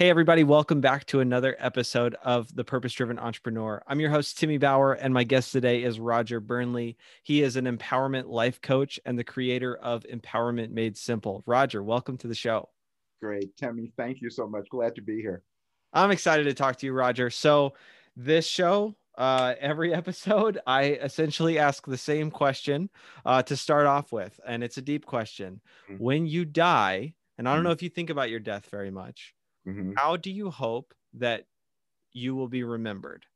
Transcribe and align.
Hey, 0.00 0.08
everybody, 0.08 0.44
welcome 0.44 0.80
back 0.80 1.04
to 1.08 1.20
another 1.20 1.54
episode 1.58 2.16
of 2.24 2.54
The 2.54 2.64
Purpose 2.64 2.94
Driven 2.94 3.18
Entrepreneur. 3.18 3.82
I'm 3.86 4.00
your 4.00 4.08
host, 4.08 4.38
Timmy 4.38 4.56
Bauer, 4.56 4.94
and 4.94 5.12
my 5.12 5.24
guest 5.24 5.52
today 5.52 5.82
is 5.82 6.00
Roger 6.00 6.40
Burnley. 6.40 6.96
He 7.22 7.42
is 7.42 7.56
an 7.56 7.66
empowerment 7.66 8.26
life 8.26 8.62
coach 8.62 8.98
and 9.04 9.18
the 9.18 9.24
creator 9.24 9.76
of 9.76 10.06
Empowerment 10.10 10.70
Made 10.70 10.96
Simple. 10.96 11.42
Roger, 11.44 11.82
welcome 11.82 12.16
to 12.16 12.28
the 12.28 12.34
show. 12.34 12.70
Great. 13.20 13.54
Timmy, 13.58 13.92
thank 13.98 14.22
you 14.22 14.30
so 14.30 14.48
much. 14.48 14.70
Glad 14.70 14.94
to 14.94 15.02
be 15.02 15.20
here. 15.20 15.42
I'm 15.92 16.10
excited 16.10 16.44
to 16.44 16.54
talk 16.54 16.76
to 16.76 16.86
you, 16.86 16.94
Roger. 16.94 17.28
So, 17.28 17.74
this 18.16 18.46
show, 18.46 18.96
uh, 19.16 19.54
every 19.60 19.92
episode, 20.00 20.60
I 20.66 20.84
essentially 20.84 21.58
ask 21.58 21.86
the 21.86 21.98
same 21.98 22.30
question 22.30 22.90
uh, 23.24 23.42
to 23.44 23.56
start 23.56 23.86
off 23.86 24.12
with, 24.12 24.38
and 24.46 24.64
it's 24.64 24.78
a 24.78 24.82
deep 24.82 25.06
question. 25.06 25.60
Mm-hmm. 25.90 26.02
When 26.02 26.26
you 26.26 26.44
die, 26.44 27.14
and 27.38 27.48
I 27.48 27.52
don't 27.52 27.58
mm-hmm. 27.58 27.64
know 27.64 27.72
if 27.72 27.82
you 27.82 27.88
think 27.88 28.10
about 28.10 28.30
your 28.30 28.40
death 28.40 28.68
very 28.70 28.90
much, 28.90 29.34
Mm-hmm. 29.66 29.92
How 29.96 30.16
do 30.16 30.30
you 30.30 30.50
hope 30.50 30.94
that 31.14 31.44
you 32.12 32.34
will 32.34 32.48
be 32.48 32.64
remembered? 32.64 33.26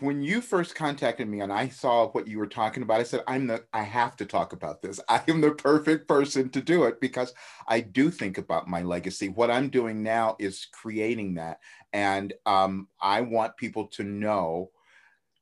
When 0.00 0.22
you 0.22 0.40
first 0.40 0.74
contacted 0.74 1.28
me 1.28 1.40
and 1.40 1.52
I 1.52 1.68
saw 1.68 2.08
what 2.08 2.26
you 2.26 2.38
were 2.38 2.46
talking 2.46 2.82
about, 2.82 3.00
I 3.00 3.02
said, 3.02 3.22
I'm 3.26 3.46
the 3.46 3.64
I 3.72 3.82
have 3.82 4.16
to 4.16 4.26
talk 4.26 4.54
about 4.54 4.80
this. 4.80 4.98
I 5.08 5.22
am 5.28 5.40
the 5.40 5.52
perfect 5.52 6.08
person 6.08 6.48
to 6.50 6.62
do 6.62 6.84
it 6.84 7.00
because 7.00 7.34
I 7.68 7.80
do 7.80 8.10
think 8.10 8.38
about 8.38 8.68
my 8.68 8.82
legacy. 8.82 9.28
What 9.28 9.50
I'm 9.50 9.68
doing 9.68 10.02
now 10.02 10.36
is 10.38 10.66
creating 10.72 11.34
that. 11.34 11.58
And 11.92 12.32
um, 12.46 12.88
I 13.00 13.20
want 13.20 13.58
people 13.58 13.88
to 13.88 14.04
know 14.04 14.70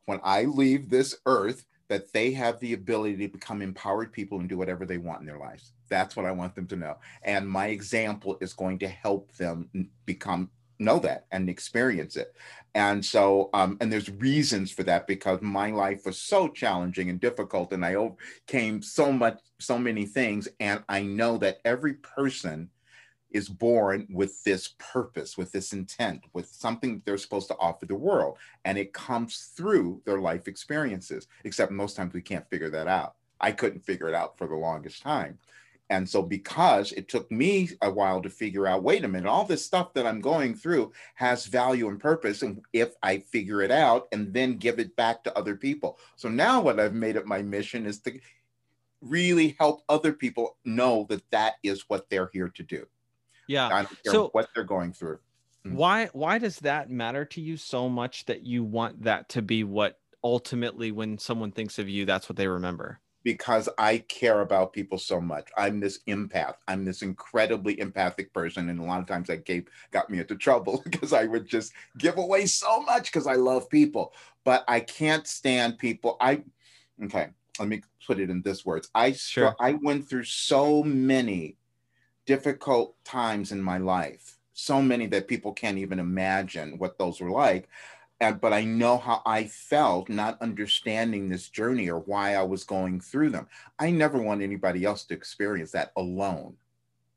when 0.08 0.20
I 0.24 0.44
leave 0.44 0.88
this 0.88 1.14
earth 1.26 1.66
that 1.88 2.12
they 2.14 2.32
have 2.32 2.58
the 2.60 2.72
ability 2.72 3.16
to 3.18 3.28
become 3.28 3.60
empowered 3.60 4.10
people 4.10 4.40
and 4.40 4.48
do 4.48 4.56
whatever 4.56 4.86
they 4.86 4.96
want 4.96 5.20
in 5.20 5.26
their 5.26 5.38
lives. 5.38 5.72
That's 5.90 6.16
what 6.16 6.24
I 6.24 6.32
want 6.32 6.54
them 6.54 6.66
to 6.68 6.76
know. 6.76 6.96
And 7.22 7.48
my 7.48 7.66
example 7.66 8.38
is 8.40 8.54
going 8.54 8.78
to 8.78 8.88
help 8.88 9.32
them 9.32 9.68
become 10.06 10.50
know 10.78 10.98
that 11.00 11.26
and 11.30 11.50
experience 11.50 12.16
it. 12.16 12.34
And 12.74 13.04
so, 13.04 13.50
um, 13.52 13.76
and 13.80 13.92
there's 13.92 14.10
reasons 14.10 14.70
for 14.70 14.82
that 14.84 15.06
because 15.06 15.42
my 15.42 15.72
life 15.72 16.06
was 16.06 16.18
so 16.18 16.48
challenging 16.48 17.10
and 17.10 17.20
difficult, 17.20 17.72
and 17.72 17.84
I 17.84 17.94
overcame 17.94 18.80
so 18.80 19.12
much, 19.12 19.40
so 19.58 19.78
many 19.78 20.06
things. 20.06 20.48
And 20.60 20.84
I 20.88 21.02
know 21.02 21.36
that 21.38 21.58
every 21.64 21.94
person 21.94 22.70
is 23.30 23.48
born 23.48 24.06
with 24.10 24.42
this 24.44 24.74
purpose, 24.78 25.36
with 25.36 25.52
this 25.52 25.72
intent, 25.72 26.24
with 26.32 26.48
something 26.48 27.02
they're 27.04 27.18
supposed 27.18 27.48
to 27.48 27.56
offer 27.58 27.86
the 27.86 27.94
world. 27.94 28.38
And 28.64 28.78
it 28.78 28.92
comes 28.92 29.52
through 29.56 30.02
their 30.04 30.20
life 30.20 30.48
experiences, 30.48 31.26
except 31.44 31.72
most 31.72 31.96
times 31.96 32.14
we 32.14 32.22
can't 32.22 32.48
figure 32.48 32.70
that 32.70 32.88
out. 32.88 33.14
I 33.40 33.52
couldn't 33.52 33.84
figure 33.84 34.08
it 34.08 34.14
out 34.14 34.36
for 34.38 34.46
the 34.46 34.56
longest 34.56 35.02
time. 35.02 35.38
And 35.90 36.06
so, 36.06 36.20
because 36.20 36.92
it 36.92 37.08
took 37.08 37.30
me 37.30 37.70
a 37.80 37.90
while 37.90 38.20
to 38.20 38.28
figure 38.28 38.66
out, 38.66 38.82
wait 38.82 39.04
a 39.04 39.08
minute, 39.08 39.28
all 39.28 39.44
this 39.44 39.64
stuff 39.64 39.94
that 39.94 40.06
I'm 40.06 40.20
going 40.20 40.54
through 40.54 40.92
has 41.14 41.46
value 41.46 41.88
and 41.88 41.98
purpose. 41.98 42.42
And 42.42 42.60
if 42.74 42.94
I 43.02 43.18
figure 43.18 43.62
it 43.62 43.70
out 43.70 44.06
and 44.12 44.32
then 44.34 44.58
give 44.58 44.78
it 44.78 44.94
back 44.96 45.24
to 45.24 45.38
other 45.38 45.56
people. 45.56 45.98
So 46.16 46.28
now, 46.28 46.60
what 46.60 46.78
I've 46.78 46.94
made 46.94 47.16
it 47.16 47.26
my 47.26 47.40
mission 47.40 47.86
is 47.86 48.00
to 48.00 48.20
really 49.00 49.56
help 49.58 49.82
other 49.88 50.12
people 50.12 50.56
know 50.64 51.06
that 51.08 51.22
that 51.30 51.54
is 51.62 51.84
what 51.88 52.10
they're 52.10 52.30
here 52.34 52.48
to 52.48 52.62
do. 52.62 52.86
Yeah. 53.48 53.86
so, 54.04 54.28
what 54.28 54.48
they're 54.54 54.62
going 54.62 54.92
through. 54.92 55.18
Mm. 55.66 55.74
Why, 55.74 56.06
why 56.12 56.38
does 56.38 56.60
that 56.60 56.90
matter 56.90 57.24
to 57.24 57.40
you 57.40 57.56
so 57.56 57.88
much 57.88 58.26
that 58.26 58.44
you 58.46 58.62
want 58.62 59.02
that 59.02 59.28
to 59.30 59.42
be 59.42 59.64
what 59.64 59.98
ultimately, 60.22 60.92
when 60.92 61.18
someone 61.18 61.50
thinks 61.50 61.80
of 61.80 61.88
you, 61.88 62.04
that's 62.04 62.28
what 62.28 62.36
they 62.36 62.46
remember? 62.46 63.00
because 63.28 63.68
I 63.76 63.98
care 63.98 64.40
about 64.40 64.72
people 64.72 64.96
so 64.96 65.20
much. 65.20 65.50
I'm 65.56 65.80
this 65.80 65.98
empath. 66.08 66.54
I'm 66.66 66.84
this 66.84 67.02
incredibly 67.02 67.78
empathic 67.78 68.32
person. 68.32 68.70
And 68.70 68.80
a 68.80 68.84
lot 68.84 69.00
of 69.00 69.06
times 69.06 69.28
that 69.28 69.44
gave, 69.44 69.68
got 69.90 70.08
me 70.08 70.20
into 70.20 70.34
trouble 70.34 70.80
because 70.84 71.12
I 71.12 71.24
would 71.24 71.46
just 71.46 71.72
give 71.98 72.16
away 72.16 72.46
so 72.46 72.80
much 72.80 73.12
because 73.12 73.26
I 73.26 73.34
love 73.34 73.68
people. 73.68 74.14
But 74.44 74.64
I 74.66 74.80
can't 74.80 75.26
stand 75.26 75.78
people. 75.78 76.16
I, 76.22 76.42
okay, 77.04 77.28
let 77.58 77.68
me 77.68 77.82
put 78.06 78.18
it 78.18 78.30
in 78.30 78.40
this 78.40 78.64
words. 78.64 78.88
I, 78.94 79.12
sure. 79.12 79.54
I 79.60 79.72
went 79.82 80.08
through 80.08 80.24
so 80.24 80.82
many 80.82 81.56
difficult 82.28 82.94
times 83.04 83.50
in 83.50 83.60
my 83.60 83.78
life, 83.78 84.36
so 84.52 84.80
many 84.80 85.06
that 85.08 85.26
people 85.26 85.52
can't 85.52 85.78
even 85.78 85.98
imagine 85.98 86.78
what 86.78 86.98
those 86.98 87.20
were 87.20 87.30
like 87.30 87.68
and, 88.20 88.40
but 88.40 88.52
I 88.52 88.64
know 88.64 88.98
how 88.98 89.22
I 89.24 89.44
felt 89.44 90.08
not 90.08 90.40
understanding 90.42 91.28
this 91.28 91.48
journey 91.48 91.88
or 91.88 92.00
why 92.00 92.34
I 92.34 92.42
was 92.42 92.64
going 92.64 93.00
through 93.00 93.30
them. 93.30 93.46
I 93.78 93.90
never 93.90 94.20
want 94.20 94.42
anybody 94.42 94.84
else 94.84 95.04
to 95.04 95.14
experience 95.14 95.70
that 95.72 95.92
alone. 95.96 96.56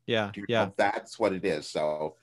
Yeah. 0.06 0.30
yeah. 0.48 0.70
That's 0.76 1.18
what 1.18 1.32
it 1.32 1.44
is. 1.44 1.66
So, 1.66 2.16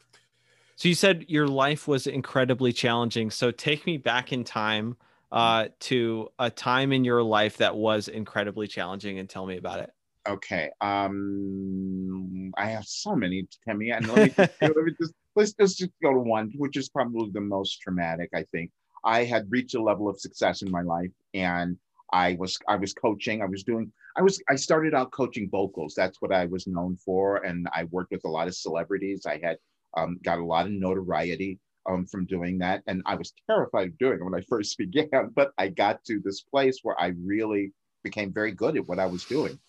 so 0.78 0.88
you 0.88 0.96
said 0.96 1.26
your 1.28 1.48
life 1.48 1.88
was 1.88 2.08
incredibly 2.08 2.72
challenging. 2.72 3.32
So 3.32 3.52
take 3.52 3.86
me 3.86 3.98
back 3.98 4.32
in 4.32 4.46
time 4.46 4.96
uh, 5.32 5.68
to 5.82 6.30
a 6.40 6.50
time 6.50 6.94
in 6.94 7.04
your 7.04 7.22
life 7.22 7.58
that 7.58 7.76
was 7.76 8.08
incredibly 8.08 8.68
challenging 8.68 9.20
and 9.20 9.30
tell 9.30 9.46
me 9.46 9.58
about 9.58 9.80
it. 9.80 9.92
Okay. 10.30 10.70
Um, 10.80 12.52
I 12.56 12.68
have 12.68 12.86
so 12.86 13.16
many, 13.16 13.48
Timmy, 13.68 13.90
and 13.90 14.08
let 14.08 14.18
me, 14.18 14.30
just, 14.30 14.52
let 14.62 14.76
me 14.76 14.92
just 15.00 15.14
let's, 15.36 15.56
let's 15.58 15.76
just 15.76 15.92
go 16.04 16.14
to 16.14 16.20
one, 16.20 16.52
which 16.56 16.78
is 16.78 16.88
probably 16.90 17.32
the 17.34 17.42
most 17.42 17.82
traumatic, 17.82 18.30
I 18.36 18.46
think. 18.52 18.70
I 19.04 19.24
had 19.24 19.48
reached 19.50 19.76
a 19.76 19.82
level 19.82 20.08
of 20.08 20.20
success 20.20 20.62
in 20.62 20.70
my 20.70 20.82
life 20.82 21.12
and 21.34 21.78
I 22.12 22.36
was 22.40 22.58
I 22.68 22.76
was 22.76 22.94
coaching. 22.94 23.42
I 23.42 23.46
was 23.46 23.64
doing 23.64 23.92
I 24.16 24.22
was 24.22 24.42
I 24.50 24.56
started 24.56 24.94
out 24.94 25.12
coaching 25.12 25.50
vocals. 25.50 25.94
That's 25.96 26.22
what 26.22 26.32
I 26.32 26.46
was 26.46 26.68
known 26.68 26.98
for. 26.98 27.38
And 27.38 27.68
I 27.74 27.86
worked 27.86 28.12
with 28.12 28.26
a 28.26 28.30
lot 28.30 28.48
of 28.48 28.56
celebrities. 28.56 29.26
I 29.26 29.40
had 29.42 29.58
um, 29.98 30.20
got 30.24 30.40
a 30.40 30.46
lot 30.46 30.66
of 30.66 30.72
notoriety 30.72 31.60
um, 31.88 32.06
from 32.06 32.26
doing 32.26 32.58
that. 32.60 32.84
And 32.88 33.02
I 33.06 33.16
was 33.16 33.34
terrified 33.48 33.88
of 33.88 33.98
doing 33.98 34.20
it 34.20 34.24
when 34.24 34.36
I 34.36 34.42
first 34.42 34.78
began, 34.78 35.32
but 35.36 35.52
I 35.58 35.70
got 35.70 36.04
to 36.06 36.20
this 36.24 36.42
place 36.42 36.80
where 36.84 37.00
I 37.00 37.14
really 37.24 37.72
became 38.04 38.32
very 38.32 38.52
good 38.52 38.78
at 38.78 38.88
what 38.88 39.00
I 39.00 39.06
was 39.06 39.24
doing. 39.26 39.60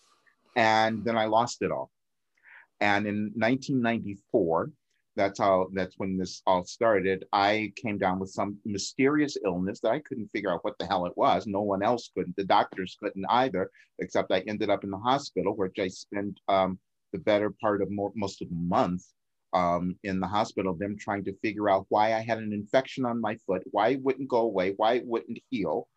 And 0.55 1.03
then 1.03 1.17
I 1.17 1.25
lost 1.25 1.61
it 1.61 1.71
all. 1.71 1.91
And 2.79 3.05
in 3.05 3.31
1994, 3.35 4.71
that's 5.15 5.39
how 5.39 5.67
that's 5.73 5.95
when 5.97 6.17
this 6.17 6.41
all 6.47 6.63
started 6.63 7.25
i 7.33 7.71
came 7.75 7.97
down 7.97 8.17
with 8.17 8.29
some 8.29 8.57
mysterious 8.63 9.37
illness 9.45 9.79
that 9.81 9.91
i 9.91 9.99
couldn't 9.99 10.29
figure 10.31 10.51
out 10.51 10.63
what 10.63 10.77
the 10.79 10.85
hell 10.85 11.05
it 11.05 11.17
was. 11.17 11.45
No 11.45 11.61
one 11.61 11.83
else 11.83 12.09
couldn't. 12.15 12.35
The 12.37 12.45
doctors 12.45 12.97
couldn't 13.01 13.25
either 13.29 13.69
except 13.99 14.31
i 14.31 14.39
ended 14.47 14.69
up 14.69 14.83
in 14.83 14.89
the 14.89 14.97
hospital 14.97 15.55
which 15.55 15.79
i 15.79 15.87
spent 15.87 16.39
um, 16.47 16.79
the 17.11 17.19
better 17.19 17.53
part 17.61 17.81
of 17.81 17.91
more, 17.91 18.11
most 18.15 18.41
of 18.41 18.49
the 18.49 18.55
month 18.55 19.03
um, 19.53 19.97
in 20.03 20.21
the 20.21 20.27
hospital 20.27 20.73
them 20.73 20.95
trying 20.97 21.25
to 21.25 21.35
figure 21.39 21.69
out 21.69 21.85
why 21.89 22.13
i 22.13 22.21
had 22.21 22.37
an 22.37 22.53
infection 22.53 23.05
on 23.05 23.19
my 23.19 23.35
foot 23.45 23.63
why 23.71 23.89
it 23.89 24.01
wouldn't 24.01 24.29
go 24.29 24.41
away 24.41 24.73
why 24.77 24.93
it 24.93 25.05
wouldn't 25.05 25.39
heal. 25.49 25.87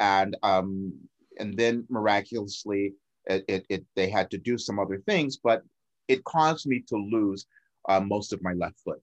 And 0.00 0.36
um, 0.42 0.92
and 1.38 1.56
then 1.56 1.86
miraculously 1.88 2.94
it, 3.26 3.44
it, 3.48 3.66
it 3.68 3.84
they 3.96 4.08
had 4.08 4.30
to 4.30 4.38
do 4.38 4.56
some 4.58 4.78
other 4.78 4.98
things 5.06 5.36
but 5.36 5.62
it 6.08 6.24
caused 6.24 6.66
me 6.66 6.80
to 6.88 6.96
lose 6.96 7.46
uh, 7.88 8.00
most 8.00 8.32
of 8.32 8.42
my 8.42 8.52
left 8.54 8.78
foot. 8.80 9.00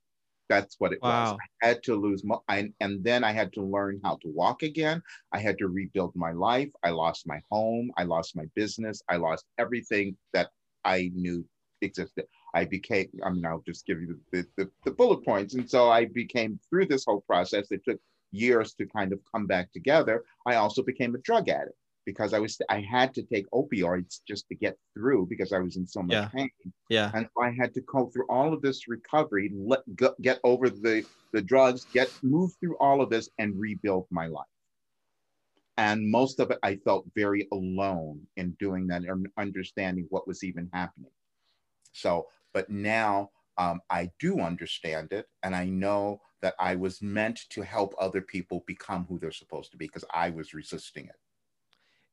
That's 0.49 0.75
what 0.79 0.91
it 0.91 0.99
wow. 1.01 1.33
was. 1.33 1.39
I 1.63 1.67
had 1.67 1.83
to 1.83 1.95
lose, 1.95 2.23
mo- 2.23 2.43
I, 2.49 2.71
and 2.81 3.03
then 3.03 3.23
I 3.23 3.31
had 3.31 3.53
to 3.53 3.61
learn 3.61 4.01
how 4.03 4.17
to 4.21 4.27
walk 4.27 4.63
again. 4.63 5.01
I 5.31 5.39
had 5.39 5.57
to 5.59 5.67
rebuild 5.67 6.13
my 6.15 6.31
life. 6.31 6.69
I 6.83 6.89
lost 6.89 7.25
my 7.25 7.41
home. 7.49 7.91
I 7.97 8.03
lost 8.03 8.35
my 8.35 8.45
business. 8.53 9.01
I 9.07 9.15
lost 9.15 9.45
everything 9.57 10.17
that 10.33 10.49
I 10.83 11.11
knew 11.13 11.45
existed. 11.81 12.25
I 12.53 12.65
became, 12.65 13.07
I 13.23 13.29
mean, 13.29 13.45
I'll 13.45 13.63
just 13.65 13.85
give 13.85 14.01
you 14.01 14.19
the, 14.31 14.45
the, 14.57 14.69
the 14.83 14.91
bullet 14.91 15.23
points. 15.23 15.53
And 15.53 15.69
so 15.69 15.89
I 15.89 16.05
became 16.05 16.59
through 16.69 16.87
this 16.87 17.05
whole 17.05 17.21
process. 17.21 17.71
It 17.71 17.83
took 17.87 17.99
years 18.31 18.73
to 18.73 18.85
kind 18.85 19.13
of 19.13 19.19
come 19.31 19.47
back 19.47 19.71
together. 19.71 20.25
I 20.45 20.55
also 20.55 20.83
became 20.83 21.15
a 21.15 21.19
drug 21.19 21.47
addict 21.47 21.77
because 22.05 22.33
I 22.33 22.39
was 22.39 22.59
I 22.69 22.81
had 22.81 23.13
to 23.15 23.23
take 23.23 23.49
opioids 23.51 24.21
just 24.27 24.47
to 24.49 24.55
get 24.55 24.77
through 24.93 25.27
because 25.27 25.53
I 25.53 25.59
was 25.59 25.77
in 25.77 25.87
so 25.87 26.01
much 26.01 26.13
yeah. 26.13 26.27
pain. 26.29 26.49
Yeah. 26.89 27.11
And 27.13 27.27
I 27.39 27.51
had 27.51 27.73
to 27.75 27.81
go 27.81 28.07
through 28.07 28.25
all 28.29 28.53
of 28.53 28.61
this 28.61 28.87
recovery, 28.87 29.51
let 29.55 29.81
go, 29.95 30.13
get 30.21 30.39
over 30.43 30.69
the 30.69 31.05
the 31.33 31.41
drugs, 31.41 31.85
get 31.93 32.11
move 32.23 32.51
through 32.59 32.77
all 32.77 33.01
of 33.01 33.09
this 33.09 33.29
and 33.37 33.59
rebuild 33.59 34.07
my 34.09 34.27
life. 34.27 34.45
And 35.77 36.09
most 36.09 36.39
of 36.39 36.51
it 36.51 36.59
I 36.63 36.75
felt 36.77 37.05
very 37.15 37.47
alone 37.51 38.21
in 38.35 38.51
doing 38.59 38.87
that 38.87 39.03
and 39.03 39.27
understanding 39.37 40.07
what 40.09 40.27
was 40.27 40.43
even 40.43 40.69
happening. 40.73 41.11
So, 41.93 42.27
but 42.53 42.69
now 42.69 43.29
um, 43.57 43.81
I 43.89 44.09
do 44.19 44.39
understand 44.39 45.11
it 45.11 45.27
and 45.43 45.55
I 45.55 45.65
know 45.65 46.21
that 46.41 46.55
I 46.59 46.75
was 46.75 47.01
meant 47.01 47.41
to 47.51 47.61
help 47.61 47.93
other 47.99 48.21
people 48.21 48.63
become 48.65 49.05
who 49.07 49.19
they're 49.19 49.31
supposed 49.31 49.71
to 49.71 49.77
be 49.77 49.85
because 49.85 50.05
I 50.11 50.31
was 50.31 50.53
resisting 50.53 51.05
it 51.05 51.15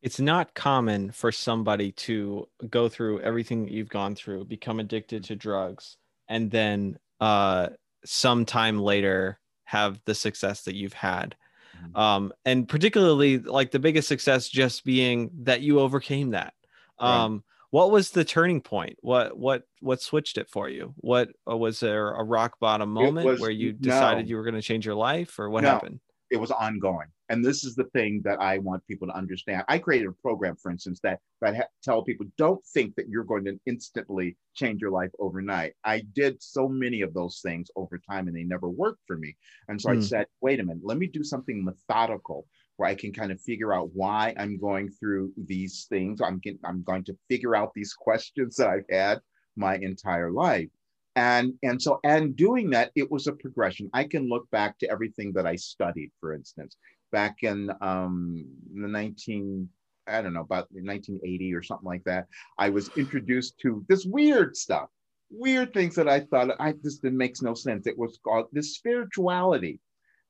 it's 0.02 0.20
not 0.20 0.54
common 0.54 1.10
for 1.10 1.32
somebody 1.32 1.92
to 1.92 2.48
go 2.68 2.88
through 2.88 3.20
everything 3.20 3.64
that 3.64 3.72
you've 3.72 3.88
gone 3.88 4.14
through, 4.14 4.44
become 4.44 4.80
addicted 4.80 5.24
to 5.24 5.36
drugs, 5.36 5.96
and 6.28 6.50
then 6.50 6.98
uh, 7.20 7.68
sometime 8.04 8.78
later 8.78 9.38
have 9.64 10.00
the 10.04 10.14
success 10.14 10.62
that 10.62 10.74
you've 10.74 10.92
had. 10.92 11.34
Mm-hmm. 11.76 11.96
Um, 11.96 12.32
and 12.44 12.68
particularly 12.68 13.38
like 13.38 13.70
the 13.70 13.78
biggest 13.78 14.08
success 14.08 14.48
just 14.48 14.84
being 14.84 15.30
that 15.42 15.60
you 15.60 15.80
overcame 15.80 16.30
that. 16.30 16.54
Um, 16.98 17.44
what 17.70 17.90
was 17.90 18.10
the 18.10 18.24
turning 18.24 18.60
point 18.60 18.96
what 19.00 19.38
what 19.38 19.62
what 19.80 20.00
switched 20.00 20.38
it 20.38 20.48
for 20.48 20.68
you 20.68 20.94
what 20.96 21.28
uh, 21.48 21.56
was 21.56 21.80
there 21.80 22.10
a 22.12 22.24
rock 22.24 22.58
bottom 22.60 22.90
moment 22.90 23.26
was- 23.26 23.40
where 23.40 23.50
you 23.50 23.72
decided 23.72 24.24
no. 24.24 24.30
you 24.30 24.36
were 24.36 24.42
going 24.42 24.54
to 24.54 24.62
change 24.62 24.86
your 24.86 24.94
life 24.94 25.38
or 25.38 25.50
what 25.50 25.62
No. 25.62 25.70
happened 25.70 26.00
it 26.30 26.36
was 26.36 26.50
ongoing. 26.50 27.08
And 27.30 27.44
this 27.44 27.64
is 27.64 27.74
the 27.74 27.84
thing 27.84 28.22
that 28.24 28.40
I 28.40 28.58
want 28.58 28.86
people 28.86 29.08
to 29.08 29.14
understand. 29.14 29.64
I 29.68 29.78
created 29.78 30.08
a 30.08 30.12
program, 30.12 30.56
for 30.56 30.70
instance, 30.70 31.00
that 31.02 31.20
that 31.40 31.56
ha- 31.56 31.68
tell 31.82 32.02
people 32.02 32.26
don't 32.36 32.64
think 32.66 32.94
that 32.96 33.08
you're 33.08 33.24
going 33.24 33.44
to 33.44 33.58
instantly 33.66 34.36
change 34.54 34.80
your 34.80 34.90
life 34.90 35.10
overnight. 35.18 35.74
I 35.84 36.00
did 36.12 36.42
so 36.42 36.68
many 36.68 37.02
of 37.02 37.14
those 37.14 37.40
things 37.42 37.70
over 37.76 37.98
time, 37.98 38.28
and 38.28 38.36
they 38.36 38.44
never 38.44 38.68
worked 38.68 39.02
for 39.06 39.16
me. 39.16 39.36
And 39.68 39.80
so 39.80 39.90
I 39.90 39.96
Hmm. 39.96 40.00
said, 40.00 40.26
wait 40.40 40.60
a 40.60 40.64
minute, 40.64 40.84
let 40.84 40.98
me 40.98 41.06
do 41.06 41.22
something 41.22 41.64
methodical 41.64 42.46
where 42.76 42.88
I 42.88 42.94
can 42.94 43.12
kind 43.12 43.32
of 43.32 43.40
figure 43.40 43.72
out 43.72 43.90
why 43.92 44.34
I'm 44.36 44.58
going 44.58 44.90
through 44.90 45.32
these 45.36 45.86
things. 45.88 46.20
I'm 46.20 46.38
getting, 46.38 46.60
I'm 46.64 46.82
going 46.82 47.04
to 47.04 47.18
figure 47.28 47.56
out 47.56 47.72
these 47.74 47.92
questions 47.92 48.56
that 48.56 48.68
I've 48.68 48.88
had 48.90 49.20
my 49.56 49.76
entire 49.76 50.30
life 50.30 50.68
and 51.18 51.52
and 51.64 51.82
so 51.82 51.98
and 52.04 52.36
doing 52.36 52.70
that 52.70 52.92
it 52.94 53.10
was 53.10 53.26
a 53.26 53.32
progression. 53.32 53.90
I 53.92 54.04
can 54.04 54.28
look 54.28 54.48
back 54.50 54.78
to 54.78 54.90
everything 54.90 55.32
that 55.32 55.46
i 55.46 55.56
studied 55.56 56.12
for 56.20 56.32
instance 56.32 56.76
back 57.10 57.42
in 57.42 57.70
um 57.80 58.46
the 58.74 58.86
19 58.86 59.68
i 60.06 60.22
don't 60.22 60.34
know 60.34 60.40
about 60.40 60.68
1980 60.70 61.54
or 61.54 61.62
something 61.62 61.86
like 61.94 62.04
that 62.04 62.26
i 62.58 62.68
was 62.68 62.90
introduced 62.96 63.58
to 63.62 63.84
this 63.88 64.04
weird 64.04 64.56
stuff 64.56 64.88
weird 65.30 65.74
things 65.74 65.94
that 65.96 66.08
i 66.08 66.20
thought 66.20 66.50
i 66.60 66.72
this 66.82 67.00
makes 67.02 67.42
no 67.42 67.54
sense. 67.54 67.86
It 67.86 67.98
was 67.98 68.18
called 68.24 68.46
this 68.52 68.74
spirituality. 68.76 69.80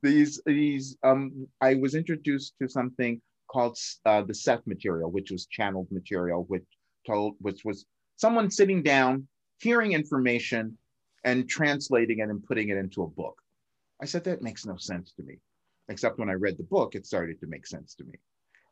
These 0.03 0.41
these 0.47 0.97
um 1.03 1.47
i 1.61 1.75
was 1.75 1.95
introduced 1.95 2.55
to 2.61 2.69
something 2.69 3.21
called 3.53 3.77
uh, 4.07 4.23
the 4.23 4.35
seth 4.35 4.65
material 4.67 5.11
which 5.11 5.31
was 5.31 5.47
channeled 5.47 5.89
material 5.91 6.45
which 6.53 6.69
told 7.07 7.35
which 7.41 7.61
was 7.65 7.87
someone 8.17 8.51
sitting 8.51 8.83
down 8.83 9.27
hearing 9.59 9.93
information 9.93 10.77
and 11.25 11.49
translating 11.49 12.21
it 12.21 12.31
and 12.31 12.45
putting 12.45 12.69
it 12.69 12.77
into 12.77 13.03
a 13.03 13.09
book. 13.09 13.43
I 14.01 14.07
said, 14.07 14.25
that 14.25 14.43
makes 14.43 14.65
no 14.65 14.77
sense 14.77 15.13
to 15.13 15.23
me. 15.23 15.39
Except 15.89 16.19
when 16.19 16.31
I 16.31 16.35
read 16.35 16.57
the 16.59 16.65
book, 16.65 16.95
it 16.95 17.07
started 17.07 17.41
to 17.41 17.47
make 17.47 17.67
sense 17.67 17.95
to 17.97 18.05
me. 18.05 18.15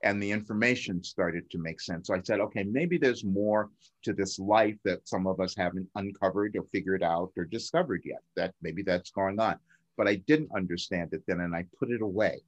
And 0.05 0.23
the 0.23 0.31
information 0.31 1.03
started 1.03 1.51
to 1.51 1.59
make 1.59 1.81
sense. 1.81 2.07
So 2.07 2.15
I 2.15 2.21
said, 2.21 2.41
okay, 2.41 2.63
maybe 2.63 2.99
there's 2.99 3.25
more 3.25 3.71
to 4.05 4.13
this 4.13 4.39
life 4.39 4.77
that 4.85 5.09
some 5.09 5.27
of 5.27 5.41
us 5.41 5.57
haven't 5.57 5.89
uncovered 5.97 6.55
or 6.57 6.65
figured 6.65 7.03
out 7.03 7.33
or 7.37 7.45
discovered 7.45 8.03
yet. 8.05 8.23
That 8.37 8.55
maybe 8.63 8.83
that's 8.83 9.11
going 9.11 9.41
on. 9.41 9.57
But 9.97 10.07
I 10.07 10.17
didn't 10.17 10.51
understand 10.55 11.15
it 11.15 11.23
then 11.27 11.41
and 11.41 11.57
I 11.57 11.65
put 11.79 11.91
it 11.91 12.03
away. 12.03 12.43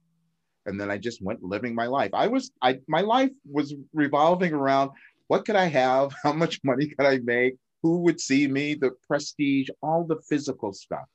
And 0.67 0.79
then 0.79 0.91
I 0.91 0.97
just 0.99 1.21
went 1.23 1.43
living 1.43 1.73
my 1.73 1.87
life. 1.87 2.11
I 2.13 2.27
was, 2.27 2.51
I 2.61 2.79
my 2.87 3.01
life 3.01 3.31
was 3.51 3.73
revolving 3.93 4.53
around 4.53 4.91
what 5.27 5.45
could 5.45 5.55
I 5.55 5.65
have? 5.65 6.13
How 6.23 6.33
much 6.33 6.59
money 6.63 6.87
could 6.87 7.07
I 7.07 7.17
make? 7.17 7.55
Who 7.81 7.99
would 8.01 8.19
see 8.19 8.47
me, 8.47 8.75
the 8.75 8.91
prestige, 9.07 9.69
all 9.81 10.03
the 10.03 10.21
physical 10.27 10.73
stuff. 10.73 11.07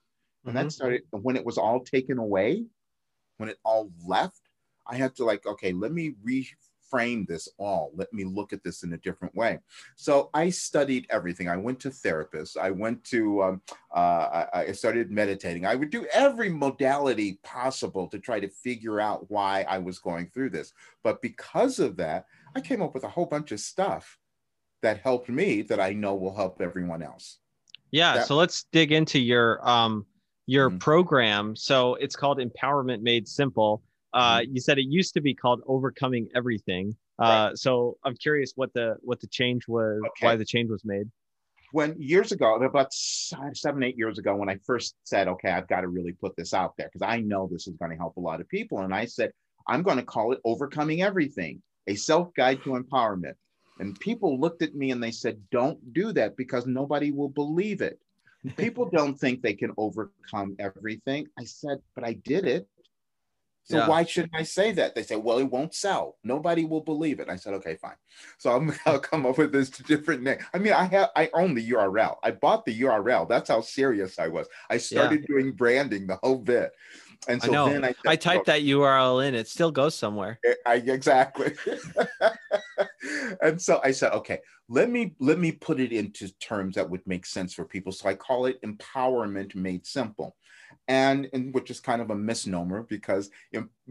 And 0.46 0.55
Mhm. 0.55 0.61
that 0.61 0.72
started 0.72 1.02
when 1.11 1.37
it 1.37 1.44
was 1.44 1.58
all 1.58 1.81
taken 1.81 2.19
away, 2.19 2.66
when 3.38 3.49
it 3.49 3.58
all 3.64 3.90
left, 4.06 4.40
I 4.87 4.96
had 4.96 5.14
to 5.16 5.25
like, 5.25 5.46
okay, 5.46 5.72
let 5.72 5.93
me 5.93 6.14
reframe 6.25 7.26
this 7.26 7.49
all. 7.58 7.90
Let 7.94 8.12
me 8.12 8.25
look 8.25 8.52
at 8.52 8.62
this 8.62 8.82
in 8.82 8.93
a 8.93 8.99
different 8.99 9.34
way. 9.34 9.58
So 9.96 10.31
I 10.34 10.50
studied 10.50 11.06
everything. 11.11 11.49
I 11.49 11.56
went 11.56 11.81
to 11.81 11.90
therapists. 11.90 12.56
I 12.56 12.70
went 12.70 13.02
to, 13.05 13.43
um, 13.43 13.62
uh, 13.94 14.46
I, 14.52 14.60
I 14.69 14.72
started 14.72 15.10
meditating. 15.10 15.67
I 15.67 15.75
would 15.75 15.90
do 15.90 16.06
every 16.12 16.50
modality 16.50 17.40
possible 17.43 18.08
to 18.08 18.19
try 18.19 18.40
to 18.40 18.49
figure 18.49 19.00
out 19.00 19.31
why 19.31 19.64
I 19.69 19.78
was 19.78 19.99
going 19.99 20.28
through 20.31 20.50
this. 20.50 20.72
But 21.02 21.22
because 21.22 21.78
of 21.78 21.96
that, 21.96 22.26
I 22.55 22.60
came 22.60 22.82
up 22.82 22.94
with 22.94 23.05
a 23.05 23.08
whole 23.08 23.26
bunch 23.26 23.50
of 23.52 23.60
stuff 23.60 24.19
that 24.84 25.00
helped 25.00 25.31
me 25.31 25.62
that 25.62 25.81
I 25.81 25.94
know 25.94 26.14
will 26.14 26.34
help 26.36 26.60
everyone 26.60 27.02
else. 27.02 27.38
Yeah, 27.90 28.16
That- 28.16 28.26
so 28.26 28.36
let's 28.36 28.64
dig 28.70 28.92
into 28.92 29.19
your 29.19 29.66
um 29.69 30.06
your 30.46 30.70
Mhm. 30.70 30.78
program. 30.78 31.56
So 31.56 31.94
it's 31.94 32.14
called 32.14 32.38
Empowerment 32.38 33.00
Made 33.00 33.26
Simple. 33.26 33.82
Uh, 34.12 34.42
you 34.46 34.60
said 34.60 34.78
it 34.78 34.84
used 34.86 35.14
to 35.14 35.22
be 35.22 35.34
called 35.34 35.62
Overcoming 35.66 36.28
Everything. 36.36 36.94
Uh, 37.19 37.54
so 37.54 37.96
I'm 38.04 38.14
curious 38.16 38.52
what 38.54 38.72
the 38.75 38.96
what 39.00 39.20
the 39.20 39.26
change 39.26 39.66
was, 39.66 40.02
Okay. 40.06 40.26
why 40.26 40.36
the 40.36 40.44
change 40.44 40.69
was 40.70 40.84
made. 40.84 41.10
When 41.72 41.96
years 41.98 42.31
ago, 42.31 42.54
about 42.56 42.92
seven, 42.92 43.82
eight 43.82 43.96
years 43.96 44.19
ago, 44.19 44.36
when 44.36 44.48
I 44.50 44.58
first 44.66 44.94
said, 45.04 45.26
okay, 45.26 45.50
I've 45.50 45.66
got 45.66 45.81
to 45.81 45.88
really 45.88 46.12
put 46.12 46.36
this 46.36 46.52
out 46.52 46.76
there 46.76 46.88
because 46.92 47.02
I 47.02 47.20
know 47.20 47.48
this 47.50 47.66
is 47.66 47.75
going 47.78 47.90
to 47.90 47.96
help 47.96 48.16
a 48.19 48.20
lot 48.20 48.40
of 48.42 48.48
people. 48.48 48.81
And 48.81 48.94
I 48.94 49.06
said, 49.06 49.32
I'm 49.66 49.82
going 49.82 49.96
to 49.96 50.04
call 50.04 50.32
it 50.32 50.40
Overcoming 50.44 51.00
Everything, 51.02 51.62
a 51.86 51.94
self 51.94 52.32
guide 52.34 52.62
to 52.64 52.70
empowerment. 52.81 53.34
And 53.78 53.98
people 53.98 54.38
looked 54.38 54.62
at 54.62 54.74
me 54.74 54.90
and 54.90 55.02
they 55.02 55.10
said, 55.10 55.40
don't 55.50 55.92
do 55.92 56.12
that 56.12 56.36
because 56.36 56.66
nobody 56.66 57.10
will 57.10 57.28
believe 57.28 57.80
it. 57.82 57.98
People 58.56 58.88
don't 58.90 59.18
think 59.18 59.40
they 59.40 59.54
can 59.54 59.72
overcome 59.78 60.54
everything. 60.58 61.26
I 61.38 61.44
said, 61.44 61.78
but 61.94 62.04
I 62.04 62.12
did 62.12 62.46
it. 62.46 62.68
So 63.64 63.78
Yeah. 63.78 63.88
why 63.88 64.04
shouldn't 64.04 64.34
I 64.36 64.42
say 64.42 64.72
that? 64.72 64.94
They 64.94 65.02
say, 65.02 65.16
well, 65.16 65.38
it 65.38 65.50
won't 65.50 65.74
sell. 65.74 66.18
Nobody 66.22 66.66
will 66.66 66.82
believe 66.82 67.18
it. 67.18 67.30
I 67.30 67.36
said, 67.36 67.54
okay, 67.54 67.76
fine. 67.76 67.96
So 68.36 68.50
I'm 68.50 68.72
I'll 68.86 69.00
come 69.00 69.24
up 69.24 69.38
with 69.38 69.52
this 69.52 69.70
different 69.70 70.22
name. 70.22 70.36
I 70.52 70.58
mean, 70.58 70.74
I 70.74 70.84
have 70.84 71.10
I 71.16 71.30
own 71.32 71.54
the 71.54 71.70
URL. 71.70 72.16
I 72.22 72.32
bought 72.32 72.66
the 72.66 72.78
URL. 72.82 73.26
That's 73.26 73.48
how 73.48 73.62
serious 73.62 74.18
I 74.18 74.28
was. 74.28 74.46
I 74.68 74.76
started 74.76 75.24
doing 75.26 75.52
branding 75.52 76.06
the 76.06 76.16
whole 76.16 76.38
bit. 76.38 76.72
And 77.26 77.42
I 77.42 77.46
so 77.46 77.52
know. 77.52 77.68
then 77.70 77.84
I, 77.86 77.94
I 78.06 78.16
typed 78.16 78.46
that 78.46 78.60
URL 78.60 79.26
in, 79.26 79.34
it 79.34 79.48
still 79.48 79.72
goes 79.72 79.94
somewhere. 79.94 80.38
I 80.66 80.74
exactly. 80.74 81.54
and 83.42 83.60
so 83.60 83.80
I 83.82 83.90
said, 83.92 84.12
okay, 84.12 84.40
let 84.68 84.90
me 84.90 85.14
let 85.18 85.38
me 85.38 85.52
put 85.52 85.80
it 85.80 85.92
into 85.92 86.28
terms 86.38 86.74
that 86.74 86.88
would 86.88 87.06
make 87.06 87.26
sense 87.26 87.54
for 87.54 87.64
people. 87.64 87.92
So 87.92 88.08
I 88.08 88.14
call 88.14 88.46
it 88.46 88.62
empowerment 88.62 89.54
made 89.54 89.86
simple. 89.86 90.36
And, 90.88 91.28
and 91.32 91.54
which 91.54 91.70
is 91.70 91.80
kind 91.80 92.02
of 92.02 92.10
a 92.10 92.16
misnomer 92.16 92.82
because 92.82 93.30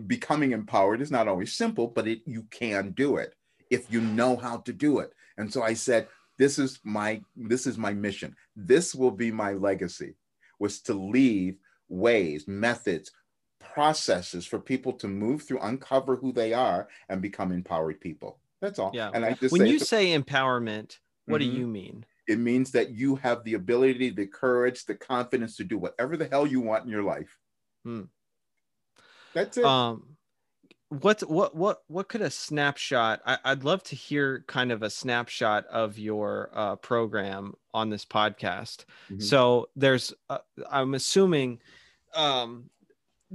becoming 0.05 0.51
empowered 0.51 1.01
is 1.01 1.11
not 1.11 1.27
always 1.27 1.53
simple, 1.53 1.87
but 1.87 2.07
it 2.07 2.21
you 2.25 2.43
can 2.51 2.91
do 2.91 3.17
it 3.17 3.35
if 3.69 3.91
you 3.91 4.01
know 4.01 4.35
how 4.35 4.57
to 4.57 4.73
do 4.73 4.99
it. 4.99 5.13
And 5.37 5.51
so 5.51 5.63
I 5.63 5.73
said, 5.73 6.07
this 6.37 6.59
is 6.59 6.79
my 6.83 7.21
this 7.35 7.65
is 7.67 7.77
my 7.77 7.93
mission. 7.93 8.35
This 8.55 8.93
will 8.93 9.11
be 9.11 9.31
my 9.31 9.53
legacy 9.53 10.15
was 10.59 10.81
to 10.81 10.93
leave 10.93 11.57
ways, 11.89 12.47
methods, 12.47 13.11
processes 13.59 14.45
for 14.45 14.59
people 14.59 14.93
to 14.93 15.07
move 15.07 15.43
through, 15.43 15.59
uncover 15.59 16.15
who 16.15 16.31
they 16.31 16.53
are, 16.53 16.87
and 17.09 17.21
become 17.21 17.51
empowered 17.51 17.99
people. 17.99 18.39
That's 18.63 18.79
all. 18.79 18.91
Yeah. 18.93 19.11
And 19.13 19.25
I 19.25 19.33
just 19.33 19.51
When 19.51 19.59
say 19.61 19.69
you 19.69 19.75
a- 19.75 19.79
say 19.81 20.17
empowerment, 20.17 20.97
what 21.25 21.41
Mhm. 21.41 21.45
do 21.51 21.51
you 21.59 21.67
mean? 21.67 22.05
it 22.25 22.39
means 22.39 22.71
that 22.71 22.91
you 22.91 23.17
have 23.17 23.43
the 23.43 23.53
ability, 23.55 24.09
the 24.09 24.25
courage, 24.25 24.85
the 24.85 24.95
confidence 24.95 25.57
to 25.57 25.65
do 25.65 25.77
whatever 25.77 26.15
the 26.15 26.25
hell 26.25 26.47
you 26.47 26.61
want 26.61 26.85
in 26.85 26.89
your 26.89 27.03
life. 27.03 27.37
Hmm. 27.83 28.03
That's 29.33 29.57
it. 29.57 29.65
Um, 29.65 30.15
what 30.87 31.19
what 31.29 31.53
what 31.53 31.83
what 31.87 32.07
could 32.07 32.21
a 32.21 32.29
snapshot? 32.29 33.21
I, 33.25 33.39
I'd 33.43 33.65
love 33.65 33.83
to 33.83 33.95
hear 33.97 34.45
kind 34.47 34.71
of 34.71 34.83
a 34.83 34.89
snapshot 34.89 35.65
of 35.65 35.97
your 35.99 36.49
uh, 36.53 36.75
program 36.77 37.55
on 37.73 37.89
this 37.89 38.05
podcast. 38.05 38.85
Mhm. 39.11 39.21
So 39.21 39.67
there's, 39.75 40.13
uh, 40.29 40.37
I'm 40.71 40.93
assuming, 40.93 41.59
um, 42.15 42.69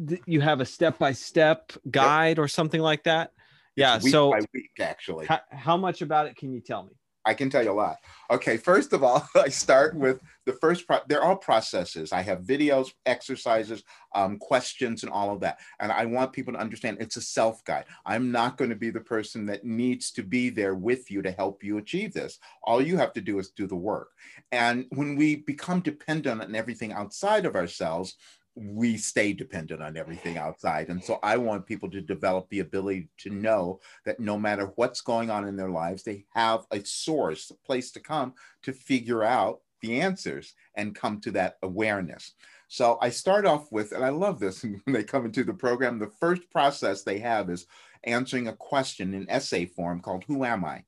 th- 0.09 0.23
you 0.25 0.41
have 0.41 0.63
a 0.63 0.65
step 0.67 0.99
by 0.99 1.13
step 1.13 1.73
guide 1.91 2.39
or 2.39 2.49
something 2.49 2.81
like 2.81 3.03
that. 3.05 3.35
Yeah. 3.79 3.99
Week 4.03 4.13
so 4.13 4.33
by 4.33 4.41
week, 4.53 4.73
actually. 4.81 5.27
how, 5.27 5.41
how 5.51 5.77
much 5.77 6.03
about 6.03 6.27
it 6.27 6.37
can 6.37 6.53
you 6.53 6.61
tell 6.61 6.83
me? 6.83 6.93
I 7.29 7.35
can 7.35 7.51
tell 7.51 7.63
you 7.63 7.73
a 7.73 7.73
lot. 7.73 7.99
Okay, 8.31 8.57
first 8.57 8.95
of 8.95 9.05
all, 9.05 9.29
I 9.35 9.51
start 9.51 9.95
with 9.95 10.23
the 10.47 10.55
first. 10.55 10.87
Pro- 10.87 11.01
they're 11.09 11.23
all 11.23 11.37
processes. 11.37 12.11
I 12.11 12.23
have 12.23 12.41
videos, 12.41 12.93
exercises, 13.05 13.85
um, 14.15 14.39
questions, 14.39 15.03
and 15.03 15.13
all 15.13 15.31
of 15.35 15.41
that. 15.41 15.59
And 15.79 15.93
I 15.93 16.07
want 16.07 16.33
people 16.33 16.55
to 16.55 16.59
understand 16.59 16.97
it's 17.01 17.19
a 17.19 17.21
self 17.21 17.63
guide. 17.65 17.85
I'm 18.07 18.33
not 18.33 18.57
going 18.57 18.71
to 18.71 18.77
be 18.77 18.89
the 18.89 19.01
person 19.01 19.45
that 19.47 19.63
needs 19.63 20.11
to 20.13 20.23
be 20.23 20.49
there 20.49 20.75
with 20.75 21.11
you 21.11 21.21
to 21.21 21.31
help 21.31 21.63
you 21.63 21.77
achieve 21.77 22.15
this. 22.15 22.39
All 22.63 22.81
you 22.81 22.97
have 22.97 23.13
to 23.13 23.21
do 23.21 23.39
is 23.39 23.51
do 23.51 23.67
the 23.67 23.77
work. 23.77 24.09
And 24.51 24.87
when 24.91 25.15
we 25.15 25.37
become 25.37 25.81
dependent 25.81 26.41
on 26.41 26.55
everything 26.55 26.93
outside 26.93 27.45
of 27.45 27.57
ourselves, 27.57 28.17
we 28.59 28.97
stay 28.97 29.33
dependent 29.33 29.83
on 29.83 29.97
everything 29.97 30.37
outside. 30.37 30.89
And 30.89 31.03
so 31.03 31.19
I 31.23 31.37
want 31.37 31.67
people 31.67 31.91
to 31.91 32.01
develop 32.01 32.49
the 32.49 32.61
ability 32.61 33.09
to 33.19 33.31
know 33.31 33.81
that 34.05 34.21
no 34.21 34.39
matter 34.39 34.73
what's 34.77 35.01
going 35.01 35.31
on 35.31 35.47
in 35.47 35.57
their 35.57 35.71
lives, 35.71 36.03
they 36.03 36.25
have 36.35 36.67
a 36.71 36.85
source, 36.85 37.51
a 37.51 37.67
place 37.67 37.91
to 37.93 38.01
come 38.01 38.35
to 38.63 38.73
figure 38.73 39.23
out 39.23 39.61
the 39.81 40.01
answers 40.01 40.55
and 40.75 40.95
come 40.95 41.21
to 41.21 41.31
that 41.33 41.57
awareness. 41.63 42.33
So 42.69 42.99
I 43.01 43.11
start 43.11 43.47
off 43.47 43.71
with, 43.71 43.93
and 43.93 44.05
I 44.05 44.11
love 44.11 44.41
this 44.41 44.63
when 44.63 44.83
they 44.87 45.05
come 45.05 45.25
into 45.25 45.45
the 45.45 45.55
program, 45.55 45.99
the 45.99 46.13
first 46.21 46.51
process 46.51 47.03
they 47.03 47.19
have 47.19 47.51
is 47.51 47.67
answering 48.05 48.49
a 48.49 48.57
question 48.57 49.15
in 49.15 49.31
essay 49.31 49.67
form 49.67 50.01
called 50.01 50.25
Who 50.25 50.45
Am 50.45 50.65
I? 50.65 50.85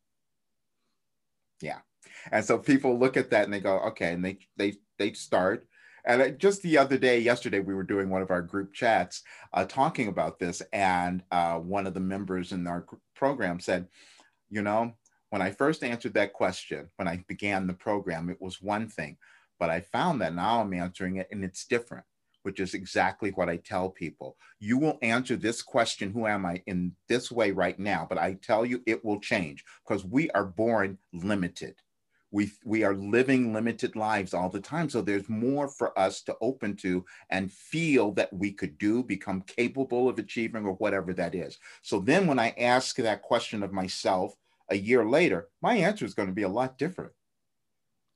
Yeah. 1.60 1.78
And 2.30 2.44
so 2.44 2.58
people 2.58 2.98
look 2.98 3.16
at 3.16 3.30
that 3.30 3.44
and 3.44 3.52
they 3.52 3.60
go, 3.60 3.78
okay, 3.80 4.12
and 4.12 4.24
they 4.24 4.38
they 4.56 4.74
they 4.98 5.12
start. 5.12 5.66
And 6.04 6.38
just 6.38 6.62
the 6.62 6.78
other 6.78 6.98
day, 6.98 7.18
yesterday, 7.18 7.60
we 7.60 7.74
were 7.74 7.82
doing 7.82 8.10
one 8.10 8.22
of 8.22 8.30
our 8.30 8.42
group 8.42 8.72
chats 8.72 9.22
uh, 9.52 9.64
talking 9.64 10.08
about 10.08 10.38
this, 10.38 10.62
and 10.72 11.22
uh, 11.30 11.58
one 11.58 11.86
of 11.86 11.94
the 11.94 12.00
members 12.00 12.52
in 12.52 12.66
our 12.66 12.86
program 13.14 13.60
said, 13.60 13.88
"You 14.48 14.62
know, 14.62 14.94
when 15.30 15.42
I 15.42 15.52
first 15.52 15.82
answered 15.84 16.14
that 16.14 16.32
question, 16.32 16.90
when 16.96 17.08
I 17.08 17.24
began 17.28 17.66
the 17.66 17.74
program, 17.74 18.28
it 18.28 18.40
was 18.40 18.60
one 18.60 18.88
thing, 18.88 19.16
but 19.58 19.70
I 19.70 19.80
found 19.80 20.20
that 20.20 20.34
now 20.34 20.60
I'm 20.60 20.74
answering 20.74 21.16
it 21.16 21.28
and 21.30 21.44
it's 21.44 21.66
different, 21.66 22.04
which 22.42 22.58
is 22.58 22.74
exactly 22.74 23.30
what 23.30 23.48
I 23.48 23.56
tell 23.56 23.90
people. 23.90 24.36
You 24.58 24.76
will 24.76 24.98
answer 25.02 25.36
this 25.36 25.62
question, 25.62 26.10
who 26.10 26.26
am 26.26 26.44
I, 26.44 26.62
in 26.66 26.96
this 27.08 27.30
way 27.30 27.52
right 27.52 27.78
now, 27.78 28.06
but 28.08 28.18
I 28.18 28.34
tell 28.34 28.66
you 28.66 28.82
it 28.86 29.04
will 29.04 29.20
change 29.20 29.64
because 29.86 30.04
we 30.04 30.30
are 30.32 30.44
born 30.44 30.98
limited 31.12 31.76
we 32.30 32.52
we 32.64 32.84
are 32.84 32.94
living 32.94 33.52
limited 33.52 33.96
lives 33.96 34.34
all 34.34 34.48
the 34.48 34.60
time. 34.60 34.88
So 34.88 35.02
there's 35.02 35.28
more 35.28 35.68
for 35.68 35.96
us 35.98 36.22
to 36.22 36.36
open 36.40 36.76
to 36.76 37.04
and 37.30 37.52
feel 37.52 38.12
that 38.12 38.32
we 38.32 38.52
could 38.52 38.78
do 38.78 39.02
become 39.02 39.42
capable 39.42 40.08
of 40.08 40.18
achieving 40.18 40.64
or 40.64 40.74
whatever 40.74 41.12
that 41.14 41.34
is. 41.34 41.58
So 41.82 41.98
then 41.98 42.26
when 42.26 42.38
i 42.38 42.54
ask 42.58 42.96
that 42.96 43.22
question 43.22 43.62
of 43.62 43.72
myself 43.72 44.34
a 44.68 44.76
year 44.76 45.04
later 45.04 45.48
my 45.60 45.74
answer 45.74 46.04
is 46.04 46.14
going 46.14 46.28
to 46.28 46.34
be 46.34 46.42
a 46.42 46.48
lot 46.48 46.78
different. 46.78 47.12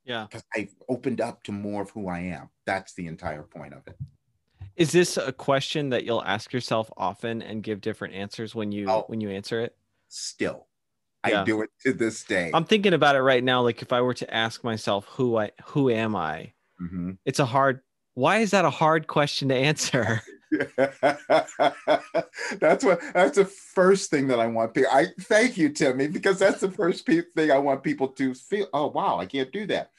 Yeah. 0.05 0.27
Because 0.29 0.43
i've 0.55 0.75
opened 0.87 1.21
up 1.21 1.43
to 1.43 1.51
more 1.51 1.81
of 1.81 1.89
who 1.89 2.07
i 2.07 2.19
am. 2.19 2.49
That's 2.65 2.93
the 2.93 3.07
entire 3.07 3.43
point 3.43 3.73
of 3.73 3.87
it. 3.87 3.97
Is 4.75 4.91
this 4.91 5.17
a 5.17 5.31
question 5.31 5.89
that 5.89 6.03
you'll 6.03 6.23
ask 6.23 6.51
yourself 6.51 6.89
often 6.97 7.41
and 7.41 7.63
give 7.63 7.79
different 7.81 8.13
answers 8.13 8.55
when 8.55 8.71
you 8.71 8.89
oh, 8.89 9.05
when 9.07 9.21
you 9.21 9.29
answer 9.29 9.61
it? 9.61 9.75
Still 10.07 10.67
yeah. 11.29 11.41
I 11.41 11.43
do 11.43 11.61
it 11.61 11.69
to 11.81 11.93
this 11.93 12.23
day. 12.23 12.51
I'm 12.53 12.65
thinking 12.65 12.93
about 12.93 13.15
it 13.15 13.21
right 13.21 13.43
now. 13.43 13.61
Like 13.61 13.81
if 13.81 13.93
I 13.93 14.01
were 14.01 14.13
to 14.15 14.33
ask 14.33 14.63
myself, 14.63 15.05
who 15.05 15.37
I, 15.37 15.51
who 15.65 15.89
am 15.89 16.15
I? 16.15 16.53
Mm-hmm. 16.81 17.11
It's 17.25 17.39
a 17.39 17.45
hard. 17.45 17.81
Why 18.13 18.39
is 18.39 18.51
that 18.51 18.65
a 18.65 18.69
hard 18.69 19.07
question 19.07 19.49
to 19.49 19.55
answer? 19.55 20.21
that's 20.77 22.83
what. 22.83 23.01
That's 23.13 23.37
the 23.37 23.45
first 23.45 24.09
thing 24.09 24.27
that 24.27 24.39
I 24.39 24.47
want 24.47 24.73
people. 24.73 24.91
I 24.91 25.07
thank 25.21 25.57
you, 25.57 25.69
Timmy, 25.69 26.07
because 26.07 26.39
that's 26.39 26.61
the 26.61 26.71
first 26.71 27.05
thing 27.05 27.51
I 27.51 27.57
want 27.57 27.83
people 27.83 28.07
to 28.09 28.33
feel. 28.33 28.67
Oh 28.73 28.87
wow, 28.87 29.19
I 29.19 29.25
can't 29.25 29.51
do 29.51 29.65
that. 29.67 29.91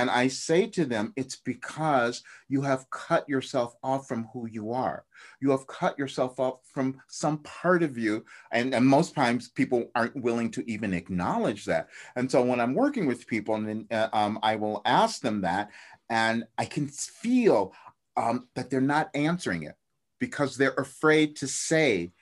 And 0.00 0.08
I 0.08 0.28
say 0.28 0.66
to 0.68 0.86
them, 0.86 1.12
it's 1.14 1.36
because 1.36 2.22
you 2.48 2.62
have 2.62 2.88
cut 2.88 3.28
yourself 3.28 3.74
off 3.82 4.08
from 4.08 4.30
who 4.32 4.48
you 4.48 4.72
are. 4.72 5.04
You 5.42 5.50
have 5.50 5.66
cut 5.66 5.98
yourself 5.98 6.40
off 6.40 6.60
from 6.72 7.02
some 7.06 7.40
part 7.40 7.82
of 7.82 7.98
you. 7.98 8.24
And, 8.50 8.74
and 8.74 8.86
most 8.86 9.14
times 9.14 9.50
people 9.50 9.90
aren't 9.94 10.16
willing 10.16 10.50
to 10.52 10.64
even 10.70 10.94
acknowledge 10.94 11.66
that. 11.66 11.90
And 12.16 12.30
so 12.30 12.42
when 12.42 12.60
I'm 12.60 12.72
working 12.72 13.04
with 13.04 13.26
people, 13.26 13.56
and 13.56 13.92
uh, 13.92 14.08
um, 14.14 14.38
I 14.42 14.56
will 14.56 14.80
ask 14.86 15.20
them 15.20 15.42
that, 15.42 15.68
and 16.08 16.44
I 16.56 16.64
can 16.64 16.88
feel 16.88 17.74
um, 18.16 18.48
that 18.54 18.70
they're 18.70 18.80
not 18.80 19.10
answering 19.12 19.64
it 19.64 19.74
because 20.18 20.56
they're 20.56 20.70
afraid 20.78 21.36
to 21.36 21.46
say 21.46 22.12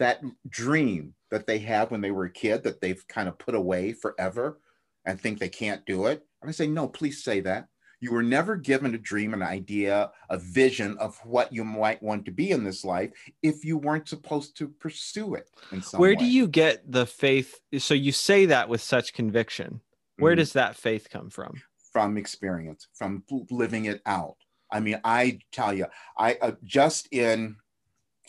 that 0.00 0.20
dream 0.48 1.14
that 1.30 1.46
they 1.46 1.60
had 1.60 1.92
when 1.92 2.00
they 2.00 2.10
were 2.10 2.24
a 2.24 2.32
kid 2.32 2.64
that 2.64 2.80
they've 2.80 3.06
kind 3.06 3.28
of 3.28 3.38
put 3.38 3.54
away 3.54 3.92
forever 3.92 4.58
and 5.04 5.20
think 5.20 5.38
they 5.38 5.48
can't 5.48 5.86
do 5.86 6.06
it 6.06 6.26
and 6.42 6.48
I 6.48 6.52
say, 6.52 6.66
no, 6.66 6.88
please 6.88 7.22
say 7.22 7.40
that. 7.40 7.68
You 8.00 8.12
were 8.12 8.22
never 8.22 8.56
given 8.56 8.96
a 8.96 8.98
dream, 8.98 9.32
an 9.32 9.44
idea, 9.44 10.10
a 10.28 10.36
vision 10.36 10.98
of 10.98 11.16
what 11.24 11.52
you 11.52 11.62
might 11.62 12.02
want 12.02 12.24
to 12.24 12.32
be 12.32 12.50
in 12.50 12.64
this 12.64 12.84
life 12.84 13.12
if 13.44 13.64
you 13.64 13.78
weren't 13.78 14.08
supposed 14.08 14.56
to 14.58 14.68
pursue 14.68 15.36
it. 15.36 15.48
Where 15.92 16.10
way. 16.10 16.16
do 16.16 16.24
you 16.24 16.48
get 16.48 16.90
the 16.90 17.06
faith? 17.06 17.60
So 17.78 17.94
you 17.94 18.10
say 18.10 18.46
that 18.46 18.68
with 18.68 18.80
such 18.80 19.12
conviction. 19.14 19.82
Where 20.16 20.32
mm-hmm. 20.32 20.40
does 20.40 20.54
that 20.54 20.74
faith 20.74 21.08
come 21.10 21.30
from? 21.30 21.62
From 21.92 22.16
experience, 22.16 22.88
from 22.92 23.22
living 23.50 23.84
it 23.84 24.02
out. 24.04 24.36
I 24.72 24.80
mean, 24.80 25.00
I 25.04 25.38
tell 25.52 25.72
you, 25.72 25.86
I 26.18 26.38
uh, 26.42 26.52
just 26.64 27.06
in 27.12 27.56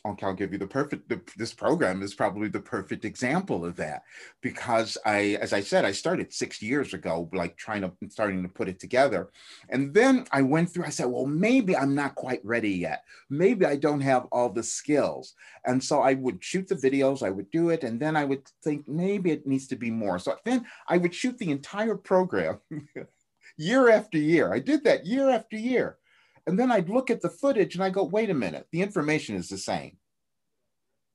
I'll 0.06 0.34
give 0.34 0.52
you 0.52 0.58
the 0.58 0.68
perfect, 0.68 1.08
the, 1.08 1.22
this 1.38 1.54
program 1.54 2.02
is 2.02 2.14
probably 2.14 2.50
the 2.50 2.60
perfect 2.60 3.06
example 3.06 3.64
of 3.64 3.78
that 3.78 4.04
because 4.42 4.98
I, 5.06 5.38
as 5.40 5.54
I 5.54 5.62
said, 5.62 5.86
I 5.86 5.94
started 5.94 6.34
six 6.34 6.62
years 6.62 6.94
ago, 6.94 7.30
like 7.32 7.56
trying 7.56 7.82
to, 7.84 7.92
starting 8.10 8.44
to 8.44 8.50
put 8.50 8.68
it 8.68 8.82
together. 8.82 9.30
And 9.70 9.94
then 9.94 10.26
I 10.32 10.42
went 10.42 10.70
through, 10.70 10.84
I 10.84 10.90
said, 10.90 11.06
well, 11.06 11.26
maybe 11.26 11.76
I'm 11.78 11.96
not 11.96 12.16
quite 12.16 12.42
ready 12.44 12.72
yet. 12.72 13.04
Maybe 13.30 13.66
I 13.66 13.78
don't 13.78 14.02
have 14.02 14.26
all 14.32 14.50
the 14.50 14.64
skills. 14.64 15.36
And 15.66 15.82
so 15.82 16.02
I 16.02 16.16
would 16.16 16.44
shoot 16.44 16.68
the 16.68 16.76
videos, 16.76 17.24
I 17.24 17.30
would 17.30 17.50
do 17.52 17.70
it. 17.70 17.86
And 17.86 17.98
then 17.98 18.18
I 18.18 18.26
would 18.26 18.46
think 18.62 18.86
maybe 18.90 19.32
it 19.32 19.48
needs 19.48 19.68
to 19.68 19.78
be 19.78 19.90
more. 19.90 20.20
So 20.20 20.36
then 20.44 20.66
I 20.90 20.98
would 20.98 21.16
shoot 21.16 21.38
the 21.38 21.52
entire 21.52 21.96
program 21.96 22.60
year 23.58 23.90
after 23.90 24.18
year. 24.18 24.54
I 24.54 24.60
did 24.60 24.84
that 24.84 25.06
year 25.06 25.30
after 25.30 25.56
year. 25.56 25.98
And 26.46 26.60
then 26.60 26.72
I'd 26.72 26.90
look 26.90 27.10
at 27.10 27.22
the 27.22 27.30
footage 27.30 27.76
and 27.76 27.84
I 27.84 27.90
go, 27.90 28.04
wait 28.04 28.30
a 28.30 28.34
minute, 28.34 28.68
the 28.72 28.82
information 28.82 29.36
is 29.36 29.50
the 29.50 29.58
same. 29.58 29.98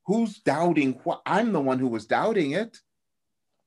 Who's 0.07 0.39
doubting 0.39 0.99
what? 1.03 1.21
I'm 1.25 1.53
the 1.53 1.61
one 1.61 1.77
who 1.77 1.87
was 1.87 2.07
doubting 2.07 2.51
it. 2.51 2.79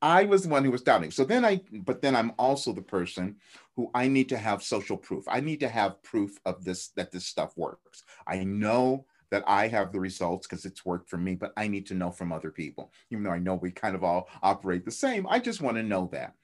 I 0.01 0.25
was 0.25 0.43
the 0.43 0.49
one 0.49 0.65
who 0.65 0.73
was 0.73 0.83
doubting. 0.83 1.13
So 1.13 1.25
then 1.25 1.45
I, 1.45 1.61
but 1.71 2.03
then 2.03 2.17
I'm 2.17 2.33
also 2.37 2.73
the 2.73 2.83
person 2.83 3.37
who 3.77 3.89
I 3.95 4.09
need 4.09 4.29
to 4.31 4.39
have 4.39 4.65
social 4.65 4.97
proof. 4.97 5.25
I 5.29 5.39
need 5.39 5.61
to 5.61 5.69
have 5.69 6.03
proof 6.03 6.41
of 6.45 6.65
this, 6.65 6.89
that 6.97 7.13
this 7.13 7.27
stuff 7.27 7.57
works. 7.57 8.03
I 8.27 8.43
know 8.43 9.07
that 9.31 9.45
I 9.47 9.69
have 9.69 9.93
the 9.93 10.01
results 10.01 10.49
because 10.49 10.65
it's 10.65 10.85
worked 10.85 11.09
for 11.09 11.17
me, 11.17 11.37
but 11.37 11.53
I 11.57 11.69
need 11.69 11.87
to 11.87 11.95
know 11.95 12.11
from 12.11 12.33
other 12.33 12.51
people. 12.51 12.93
Even 13.11 13.23
though 13.23 13.31
I 13.31 13.39
know 13.39 13.55
we 13.55 13.71
kind 13.71 13.95
of 13.95 14.03
all 14.03 14.29
operate 14.43 14.85
the 14.85 14.91
same, 14.91 15.27
I 15.29 15.39
just 15.39 15.63
want 15.63 15.77
to 15.77 15.83
know 15.85 16.11
that. 16.13 16.35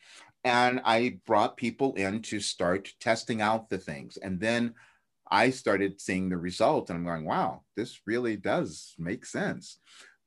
And 0.44 0.80
I 0.84 1.18
brought 1.26 1.56
people 1.56 1.94
in 1.94 2.22
to 2.22 2.38
start 2.38 2.94
testing 3.00 3.42
out 3.42 3.68
the 3.68 3.78
things. 3.78 4.16
And 4.16 4.38
then 4.38 4.74
I 5.30 5.50
started 5.50 6.00
seeing 6.00 6.28
the 6.28 6.36
result 6.36 6.90
and 6.90 6.98
I'm 6.98 7.04
going, 7.04 7.24
wow, 7.24 7.62
this 7.76 8.00
really 8.06 8.36
does 8.36 8.94
make 8.98 9.24
sense. 9.24 9.78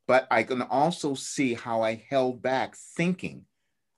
But 0.08 0.28
I 0.32 0.44
can 0.44 0.62
also 0.64 1.14
see 1.14 1.54
how 1.54 1.82
I 1.84 2.04
held 2.10 2.42
back 2.42 2.76
thinking 2.76 3.46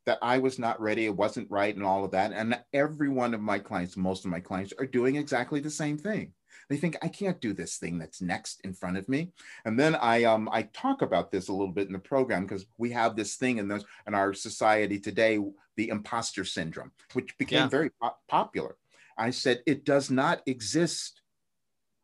that 0.05 0.19
I 0.21 0.39
was 0.39 0.59
not 0.59 0.81
ready, 0.81 1.05
it 1.05 1.15
wasn't 1.15 1.49
right, 1.49 1.73
and 1.73 1.85
all 1.85 2.03
of 2.03 2.11
that. 2.11 2.33
And 2.33 2.59
every 2.73 3.09
one 3.09 3.33
of 3.33 3.41
my 3.41 3.59
clients, 3.59 3.95
most 3.95 4.25
of 4.25 4.31
my 4.31 4.39
clients, 4.39 4.73
are 4.77 4.85
doing 4.85 5.15
exactly 5.15 5.59
the 5.59 5.69
same 5.69 5.97
thing. 5.97 6.33
They 6.69 6.77
think 6.77 6.97
I 7.01 7.07
can't 7.07 7.39
do 7.41 7.53
this 7.53 7.77
thing 7.77 7.97
that's 7.97 8.21
next 8.21 8.61
in 8.63 8.73
front 8.73 8.97
of 8.97 9.09
me. 9.09 9.31
And 9.65 9.79
then 9.79 9.95
I 9.95 10.23
um 10.23 10.49
I 10.51 10.63
talk 10.63 11.01
about 11.01 11.31
this 11.31 11.47
a 11.47 11.51
little 11.51 11.73
bit 11.73 11.87
in 11.87 11.93
the 11.93 11.99
program 11.99 12.43
because 12.43 12.65
we 12.77 12.91
have 12.91 13.15
this 13.15 13.35
thing 13.35 13.57
in 13.57 13.67
those 13.67 13.85
in 14.07 14.13
our 14.13 14.33
society 14.33 14.99
today, 14.99 15.39
the 15.77 15.89
imposter 15.89 16.45
syndrome, 16.45 16.91
which 17.13 17.37
became 17.37 17.59
yeah. 17.59 17.67
very 17.67 17.89
po- 18.01 18.17
popular. 18.27 18.77
I 19.17 19.31
said, 19.31 19.61
it 19.65 19.85
does 19.85 20.09
not 20.09 20.41
exist. 20.45 21.21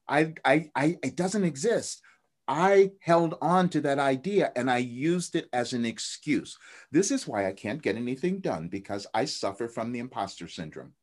I, 0.07 0.33
I, 0.43 0.69
I, 0.75 0.97
it 1.03 1.15
doesn't 1.15 1.43
exist. 1.43 2.01
I 2.47 2.91
held 3.01 3.35
on 3.41 3.69
to 3.69 3.81
that 3.81 3.99
idea 3.99 4.51
and 4.55 4.71
I 4.71 4.79
used 4.79 5.35
it 5.35 5.47
as 5.53 5.73
an 5.73 5.85
excuse. 5.85 6.57
This 6.91 7.11
is 7.11 7.27
why 7.27 7.47
I 7.47 7.53
can't 7.53 7.81
get 7.81 7.95
anything 7.95 8.39
done 8.39 8.69
because 8.69 9.05
I 9.13 9.25
suffer 9.25 9.67
from 9.67 9.91
the 9.91 9.99
imposter 9.99 10.47
syndrome. 10.47 10.93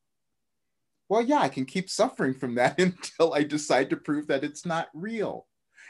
Well, 1.08 1.22
yeah, 1.22 1.38
I 1.38 1.48
can 1.48 1.64
keep 1.64 1.88
suffering 1.88 2.34
from 2.34 2.56
that 2.56 2.80
until 2.80 3.32
I 3.32 3.44
decide 3.44 3.90
to 3.90 3.96
prove 3.96 4.26
that 4.26 4.42
it's 4.42 4.66
not 4.66 4.88
real. 4.92 5.46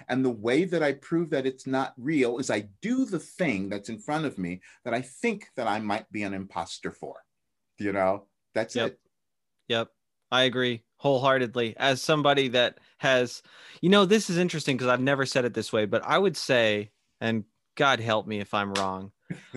And 0.08 0.22
the 0.22 0.30
way 0.30 0.64
that 0.64 0.82
I 0.82 0.92
prove 0.92 1.30
that 1.30 1.46
it's 1.46 1.66
not 1.66 1.94
real 1.96 2.36
is 2.36 2.50
I 2.50 2.68
do 2.82 3.06
the 3.06 3.18
thing 3.18 3.70
that's 3.70 3.88
in 3.88 3.98
front 3.98 4.26
of 4.26 4.36
me 4.36 4.60
that 4.84 4.92
I 4.92 5.00
think 5.00 5.48
that 5.56 5.66
I 5.66 5.80
might 5.80 6.10
be 6.12 6.22
an 6.22 6.34
imposter 6.34 6.90
for. 6.90 7.16
You 7.78 7.92
know, 7.92 8.26
that's 8.54 8.76
yep. 8.76 8.92
it. 8.92 9.00
Yep. 9.68 9.88
I 10.30 10.42
agree 10.42 10.82
wholeheartedly. 10.98 11.74
As 11.76 12.02
somebody 12.02 12.48
that 12.48 12.78
has, 12.98 13.42
you 13.80 13.88
know, 13.88 14.04
this 14.04 14.30
is 14.30 14.38
interesting 14.38 14.76
because 14.76 14.88
I've 14.88 15.00
never 15.00 15.26
said 15.26 15.44
it 15.44 15.54
this 15.54 15.72
way, 15.72 15.86
but 15.86 16.02
I 16.04 16.18
would 16.18 16.36
say, 16.36 16.90
and 17.20 17.44
God 17.76 18.00
help 18.00 18.26
me 18.26 18.40
if 18.40 18.54
I'm 18.54 18.72
wrong, 18.74 19.12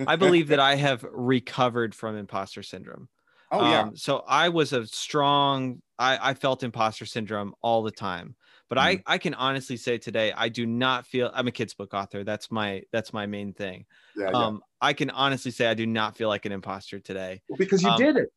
I 0.06 0.16
believe 0.16 0.48
that 0.48 0.60
I 0.60 0.74
have 0.76 1.04
recovered 1.10 1.94
from 1.94 2.16
imposter 2.16 2.62
syndrome. 2.62 3.08
Oh 3.52 3.68
yeah. 3.68 3.80
Um, 3.80 3.96
so 3.96 4.22
I 4.28 4.48
was 4.50 4.72
a 4.72 4.86
strong. 4.86 5.82
I, 5.98 6.30
I 6.30 6.34
felt 6.34 6.62
imposter 6.62 7.04
syndrome 7.04 7.52
all 7.62 7.82
the 7.82 7.90
time, 7.90 8.36
but 8.68 8.78
mm-hmm. 8.78 9.02
I 9.08 9.14
I 9.14 9.18
can 9.18 9.34
honestly 9.34 9.76
say 9.76 9.98
today 9.98 10.32
I 10.32 10.48
do 10.48 10.66
not 10.66 11.04
feel. 11.04 11.32
I'm 11.34 11.48
a 11.48 11.50
kids 11.50 11.74
book 11.74 11.92
author. 11.92 12.22
That's 12.22 12.52
my 12.52 12.82
that's 12.92 13.12
my 13.12 13.26
main 13.26 13.52
thing. 13.52 13.86
Yeah, 14.16 14.28
um, 14.28 14.54
yeah. 14.54 14.86
I 14.88 14.92
can 14.92 15.10
honestly 15.10 15.50
say 15.50 15.66
I 15.66 15.74
do 15.74 15.84
not 15.84 16.16
feel 16.16 16.28
like 16.28 16.46
an 16.46 16.52
imposter 16.52 17.00
today. 17.00 17.42
Well, 17.48 17.56
because 17.56 17.82
you 17.82 17.88
um, 17.88 17.98
did 17.98 18.18
it 18.18 18.28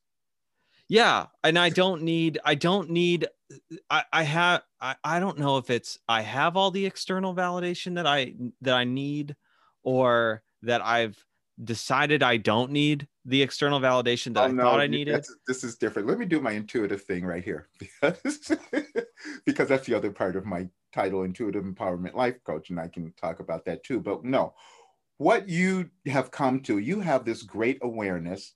yeah 0.94 1.26
and 1.44 1.58
i 1.58 1.70
don't 1.70 2.04
need 2.04 2.40
i 2.46 2.54
don't 2.54 2.88
need 2.88 3.28
i 3.90 4.04
i 4.14 4.22
have 4.22 4.62
I, 4.80 4.96
I 5.04 5.20
don't 5.20 5.40
know 5.40 5.58
if 5.58 5.72
it's 5.72 5.98
i 6.08 6.22
have 6.22 6.56
all 6.56 6.70
the 6.70 6.86
external 6.86 7.34
validation 7.34 7.96
that 7.96 8.06
i 8.06 8.36
that 8.62 8.76
i 8.76 8.84
need 8.84 9.36
or 9.82 10.44
that 10.62 10.86
i've 10.86 11.18
decided 11.64 12.22
i 12.22 12.38
don't 12.38 12.72
need 12.72 13.08
the 13.26 13.42
external 13.42 13.80
validation 13.80 14.36
that 14.36 14.42
oh, 14.42 14.46
i 14.46 14.52
no, 14.52 14.64
thought 14.64 14.82
i 14.82 14.86
needed. 14.88 15.26
this 15.48 15.64
is 15.64 15.78
different. 15.78 16.08
Let 16.08 16.20
me 16.20 16.26
do 16.28 16.40
my 16.40 16.52
intuitive 16.52 17.02
thing 17.02 17.26
right 17.26 17.44
here 17.44 17.70
because 17.80 18.52
because 19.46 19.68
that's 19.68 19.88
the 19.88 19.96
other 19.96 20.12
part 20.12 20.36
of 20.36 20.46
my 20.46 20.68
title 20.94 21.24
intuitive 21.24 21.64
empowerment 21.64 22.14
life 22.14 22.36
coach 22.46 22.70
and 22.70 22.80
i 22.80 22.88
can 22.88 23.12
talk 23.20 23.40
about 23.40 23.66
that 23.66 23.84
too 23.84 24.00
but 24.00 24.24
no. 24.24 24.54
What 25.18 25.48
you 25.48 25.90
have 26.08 26.32
come 26.32 26.60
to 26.62 26.80
you 26.80 27.00
have 27.00 27.24
this 27.24 27.44
great 27.44 27.80
awareness 27.82 28.54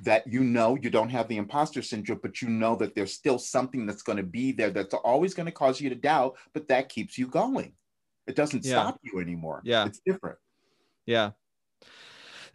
that 0.00 0.26
you 0.26 0.44
know 0.44 0.76
you 0.80 0.90
don't 0.90 1.08
have 1.08 1.28
the 1.28 1.36
imposter 1.36 1.82
syndrome, 1.82 2.20
but 2.22 2.40
you 2.40 2.48
know 2.48 2.76
that 2.76 2.94
there's 2.94 3.12
still 3.12 3.38
something 3.38 3.86
that's 3.86 4.02
going 4.02 4.18
to 4.18 4.22
be 4.22 4.52
there 4.52 4.70
that's 4.70 4.94
always 4.94 5.34
going 5.34 5.46
to 5.46 5.52
cause 5.52 5.80
you 5.80 5.88
to 5.88 5.96
doubt, 5.96 6.36
but 6.52 6.68
that 6.68 6.88
keeps 6.88 7.18
you 7.18 7.26
going. 7.26 7.72
It 8.26 8.36
doesn't 8.36 8.64
yeah. 8.64 8.72
stop 8.72 9.00
you 9.02 9.20
anymore. 9.20 9.62
Yeah. 9.64 9.86
It's 9.86 10.00
different. 10.06 10.38
Yeah. 11.06 11.30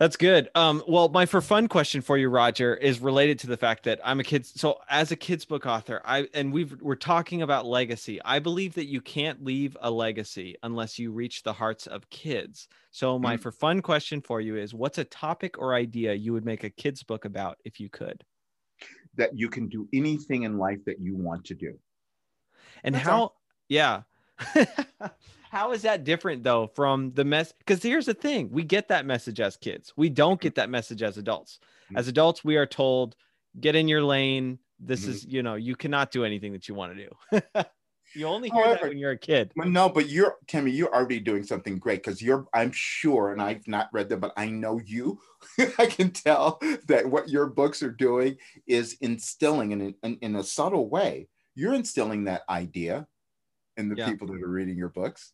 That's 0.03 0.17
good. 0.17 0.49
Um, 0.53 0.83
well, 0.85 1.07
my 1.07 1.25
for 1.25 1.39
fun 1.39 1.69
question 1.69 2.01
for 2.01 2.17
you, 2.17 2.27
Roger, 2.27 2.75
is 2.75 2.99
related 2.99 3.39
to 3.39 3.47
the 3.47 3.55
fact 3.55 3.85
that 3.85 4.01
I'm 4.03 4.19
a 4.19 4.23
kid. 4.25 4.45
So, 4.45 4.79
as 4.89 5.13
a 5.13 5.15
kids 5.15 5.45
book 5.45 5.65
author, 5.65 6.01
I 6.03 6.27
and 6.33 6.51
we've 6.51 6.75
we're 6.81 6.95
talking 6.95 7.41
about 7.41 7.65
legacy. 7.65 8.21
I 8.25 8.39
believe 8.39 8.73
that 8.73 8.87
you 8.87 8.99
can't 8.99 9.45
leave 9.45 9.77
a 9.79 9.89
legacy 9.89 10.57
unless 10.61 10.99
you 10.99 11.13
reach 11.13 11.43
the 11.43 11.53
hearts 11.53 11.87
of 11.87 12.09
kids. 12.09 12.67
So, 12.91 13.17
my 13.17 13.35
mm-hmm. 13.35 13.43
for 13.43 13.51
fun 13.53 13.81
question 13.81 14.19
for 14.19 14.41
you 14.41 14.57
is, 14.57 14.73
what's 14.73 14.97
a 14.97 15.05
topic 15.05 15.57
or 15.57 15.73
idea 15.73 16.13
you 16.13 16.33
would 16.33 16.43
make 16.43 16.65
a 16.65 16.69
kids 16.69 17.01
book 17.01 17.23
about 17.23 17.59
if 17.63 17.79
you 17.79 17.87
could? 17.87 18.25
That 19.15 19.39
you 19.39 19.49
can 19.49 19.69
do 19.69 19.87
anything 19.93 20.43
in 20.43 20.57
life 20.57 20.83
that 20.85 20.99
you 20.99 21.15
want 21.15 21.45
to 21.45 21.53
do. 21.53 21.79
And 22.83 22.93
That's 22.93 23.05
how? 23.05 23.17
All. 23.21 23.41
Yeah. 23.69 24.01
how 25.53 25.71
is 25.71 25.83
that 25.83 26.03
different 26.03 26.43
though 26.43 26.65
from 26.65 27.11
the 27.13 27.23
mess 27.23 27.53
because 27.59 27.83
here's 27.83 28.07
the 28.07 28.13
thing 28.13 28.49
we 28.51 28.63
get 28.63 28.87
that 28.87 29.05
message 29.05 29.39
as 29.39 29.55
kids. 29.55 29.93
We 29.95 30.09
don't 30.09 30.41
get 30.41 30.55
that 30.55 30.69
message 30.69 31.03
as 31.03 31.17
adults. 31.17 31.59
Mm-hmm. 31.85 31.97
as 31.97 32.07
adults 32.07 32.43
we 32.43 32.57
are 32.57 32.65
told 32.65 33.15
get 33.59 33.75
in 33.75 33.87
your 33.87 34.01
lane. 34.01 34.57
This 34.79 35.01
mm-hmm. 35.01 35.11
is 35.11 35.25
you 35.25 35.43
know 35.43 35.53
you 35.53 35.75
cannot 35.75 36.11
do 36.11 36.25
anything 36.25 36.53
that 36.53 36.67
you 36.67 36.75
want 36.75 36.97
to 36.97 37.07
do. 37.07 37.63
You 38.15 38.27
only 38.27 38.49
hear 38.49 38.63
However, 38.63 38.79
that 38.81 38.89
when 38.89 38.99
you're 38.99 39.11
a 39.11 39.17
kid. 39.17 39.51
No 39.55 39.89
but 39.89 40.07
you're 40.07 40.35
timmy 40.45 40.69
you're 40.69 40.93
already 40.93 41.19
doing 41.19 41.43
something 41.43 41.79
great 41.79 42.03
because 42.03 42.21
you're 42.21 42.45
i'm 42.53 42.71
sure 42.71 43.31
and 43.31 43.41
i've 43.41 43.67
not 43.67 43.89
read 43.91 44.07
them 44.09 44.19
but 44.19 44.33
i 44.37 44.47
know 44.47 44.79
you. 44.85 45.19
I 45.79 45.87
can 45.87 46.11
tell 46.11 46.59
that 46.87 47.09
what 47.09 47.29
your 47.29 47.47
books 47.47 47.81
are 47.81 47.91
doing 47.91 48.37
is 48.67 48.97
instilling 49.01 49.71
in, 49.71 49.95
in, 50.03 50.17
in 50.21 50.35
a 50.35 50.43
subtle 50.43 50.89
way 50.89 51.27
you're 51.55 51.73
instilling 51.73 52.25
that 52.25 52.43
idea 52.49 53.07
in 53.77 53.89
the 53.89 53.95
yeah. 53.95 54.05
people 54.05 54.27
that 54.27 54.43
are 54.43 54.47
reading 54.47 54.77
your 54.77 54.89
books 54.89 55.33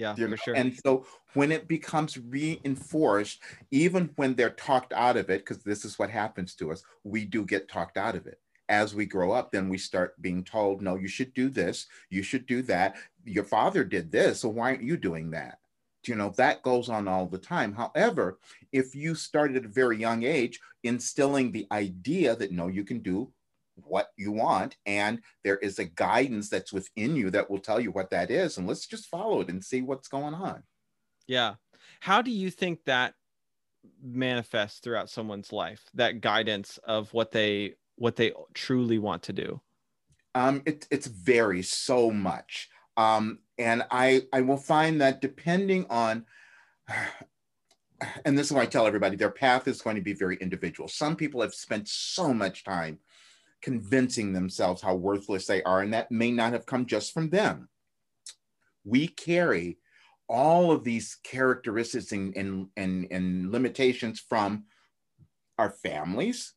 yeah, 0.00 0.14
know? 0.26 0.36
for 0.36 0.36
sure. 0.36 0.54
And 0.54 0.74
so 0.74 1.06
when 1.34 1.52
it 1.52 1.68
becomes 1.68 2.18
reinforced, 2.18 3.40
even 3.70 4.10
when 4.16 4.34
they're 4.34 4.50
talked 4.50 4.92
out 4.92 5.16
of 5.16 5.30
it, 5.30 5.44
because 5.44 5.62
this 5.62 5.84
is 5.84 5.98
what 5.98 6.10
happens 6.10 6.54
to 6.56 6.72
us, 6.72 6.82
we 7.04 7.24
do 7.24 7.44
get 7.44 7.68
talked 7.68 7.96
out 7.96 8.16
of 8.16 8.26
it. 8.26 8.40
As 8.68 8.94
we 8.94 9.04
grow 9.04 9.32
up, 9.32 9.50
then 9.50 9.68
we 9.68 9.78
start 9.78 10.20
being 10.22 10.44
told, 10.44 10.80
no, 10.80 10.94
you 10.94 11.08
should 11.08 11.34
do 11.34 11.50
this, 11.50 11.86
you 12.08 12.22
should 12.22 12.46
do 12.46 12.62
that. 12.62 12.96
Your 13.24 13.44
father 13.44 13.84
did 13.84 14.10
this, 14.10 14.40
so 14.40 14.48
why 14.48 14.70
aren't 14.70 14.82
you 14.82 14.96
doing 14.96 15.30
that? 15.32 15.58
You 16.06 16.14
know, 16.14 16.32
that 16.36 16.62
goes 16.62 16.88
on 16.88 17.06
all 17.08 17.26
the 17.26 17.36
time. 17.36 17.74
However, 17.74 18.38
if 18.72 18.94
you 18.94 19.14
start 19.14 19.54
at 19.54 19.64
a 19.66 19.68
very 19.68 19.98
young 19.98 20.22
age 20.22 20.60
instilling 20.82 21.52
the 21.52 21.66
idea 21.72 22.34
that 22.36 22.52
no, 22.52 22.68
you 22.68 22.84
can 22.84 23.00
do 23.00 23.30
what 23.86 24.08
you 24.16 24.32
want 24.32 24.76
and 24.86 25.20
there 25.44 25.58
is 25.58 25.78
a 25.78 25.84
guidance 25.84 26.48
that's 26.48 26.72
within 26.72 27.16
you 27.16 27.30
that 27.30 27.50
will 27.50 27.58
tell 27.58 27.80
you 27.80 27.90
what 27.90 28.10
that 28.10 28.30
is 28.30 28.58
and 28.58 28.66
let's 28.66 28.86
just 28.86 29.08
follow 29.08 29.40
it 29.40 29.48
and 29.48 29.64
see 29.64 29.82
what's 29.82 30.08
going 30.08 30.34
on. 30.34 30.62
Yeah. 31.26 31.54
How 32.00 32.22
do 32.22 32.30
you 32.30 32.50
think 32.50 32.84
that 32.84 33.14
manifests 34.02 34.80
throughout 34.80 35.08
someone's 35.08 35.52
life 35.52 35.82
that 35.94 36.20
guidance 36.20 36.78
of 36.84 37.12
what 37.14 37.30
they 37.30 37.74
what 37.96 38.16
they 38.16 38.32
truly 38.54 38.98
want 38.98 39.22
to 39.24 39.32
do? 39.32 39.60
Um 40.34 40.62
it 40.66 40.86
it's 40.90 41.06
varies 41.06 41.70
so 41.70 42.10
much. 42.10 42.68
Um 42.96 43.38
and 43.58 43.84
i 43.90 44.22
i 44.32 44.40
will 44.40 44.56
find 44.56 45.00
that 45.00 45.20
depending 45.20 45.86
on 45.90 46.24
and 48.24 48.38
this 48.38 48.46
is 48.46 48.52
what 48.52 48.62
I 48.62 48.66
tell 48.66 48.86
everybody 48.86 49.16
their 49.16 49.30
path 49.30 49.68
is 49.68 49.82
going 49.82 49.96
to 49.96 50.02
be 50.02 50.12
very 50.12 50.36
individual. 50.36 50.88
Some 50.88 51.16
people 51.16 51.40
have 51.42 51.54
spent 51.54 51.88
so 51.88 52.32
much 52.32 52.64
time 52.64 52.98
convincing 53.62 54.32
themselves 54.32 54.82
how 54.82 54.94
worthless 54.94 55.46
they 55.46 55.62
are, 55.62 55.82
and 55.82 55.92
that 55.92 56.10
may 56.10 56.30
not 56.30 56.52
have 56.52 56.66
come 56.66 56.86
just 56.86 57.12
from 57.12 57.30
them. 57.30 57.68
We 58.84 59.08
carry 59.08 59.78
all 60.28 60.70
of 60.70 60.84
these 60.84 61.16
characteristics 61.24 62.12
and, 62.12 62.36
and, 62.36 62.68
and, 62.76 63.08
and 63.10 63.50
limitations 63.50 64.20
from 64.20 64.64
our 65.58 65.70
families, 65.70 66.54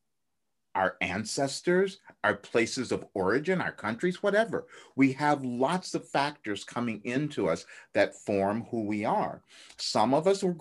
our 0.75 0.95
ancestors, 1.01 1.99
our 2.23 2.35
places 2.35 2.91
of 2.91 3.05
origin, 3.13 3.61
our 3.61 3.71
countries, 3.71 4.23
whatever. 4.23 4.67
We 4.95 5.13
have 5.13 5.43
lots 5.43 5.93
of 5.93 6.07
factors 6.07 6.63
coming 6.63 7.01
into 7.03 7.49
us 7.49 7.65
that 7.93 8.15
form 8.15 8.65
who 8.71 8.85
we 8.85 9.05
are. 9.05 9.41
Some 9.77 10.13
of 10.13 10.27
us 10.27 10.43
were 10.43 10.53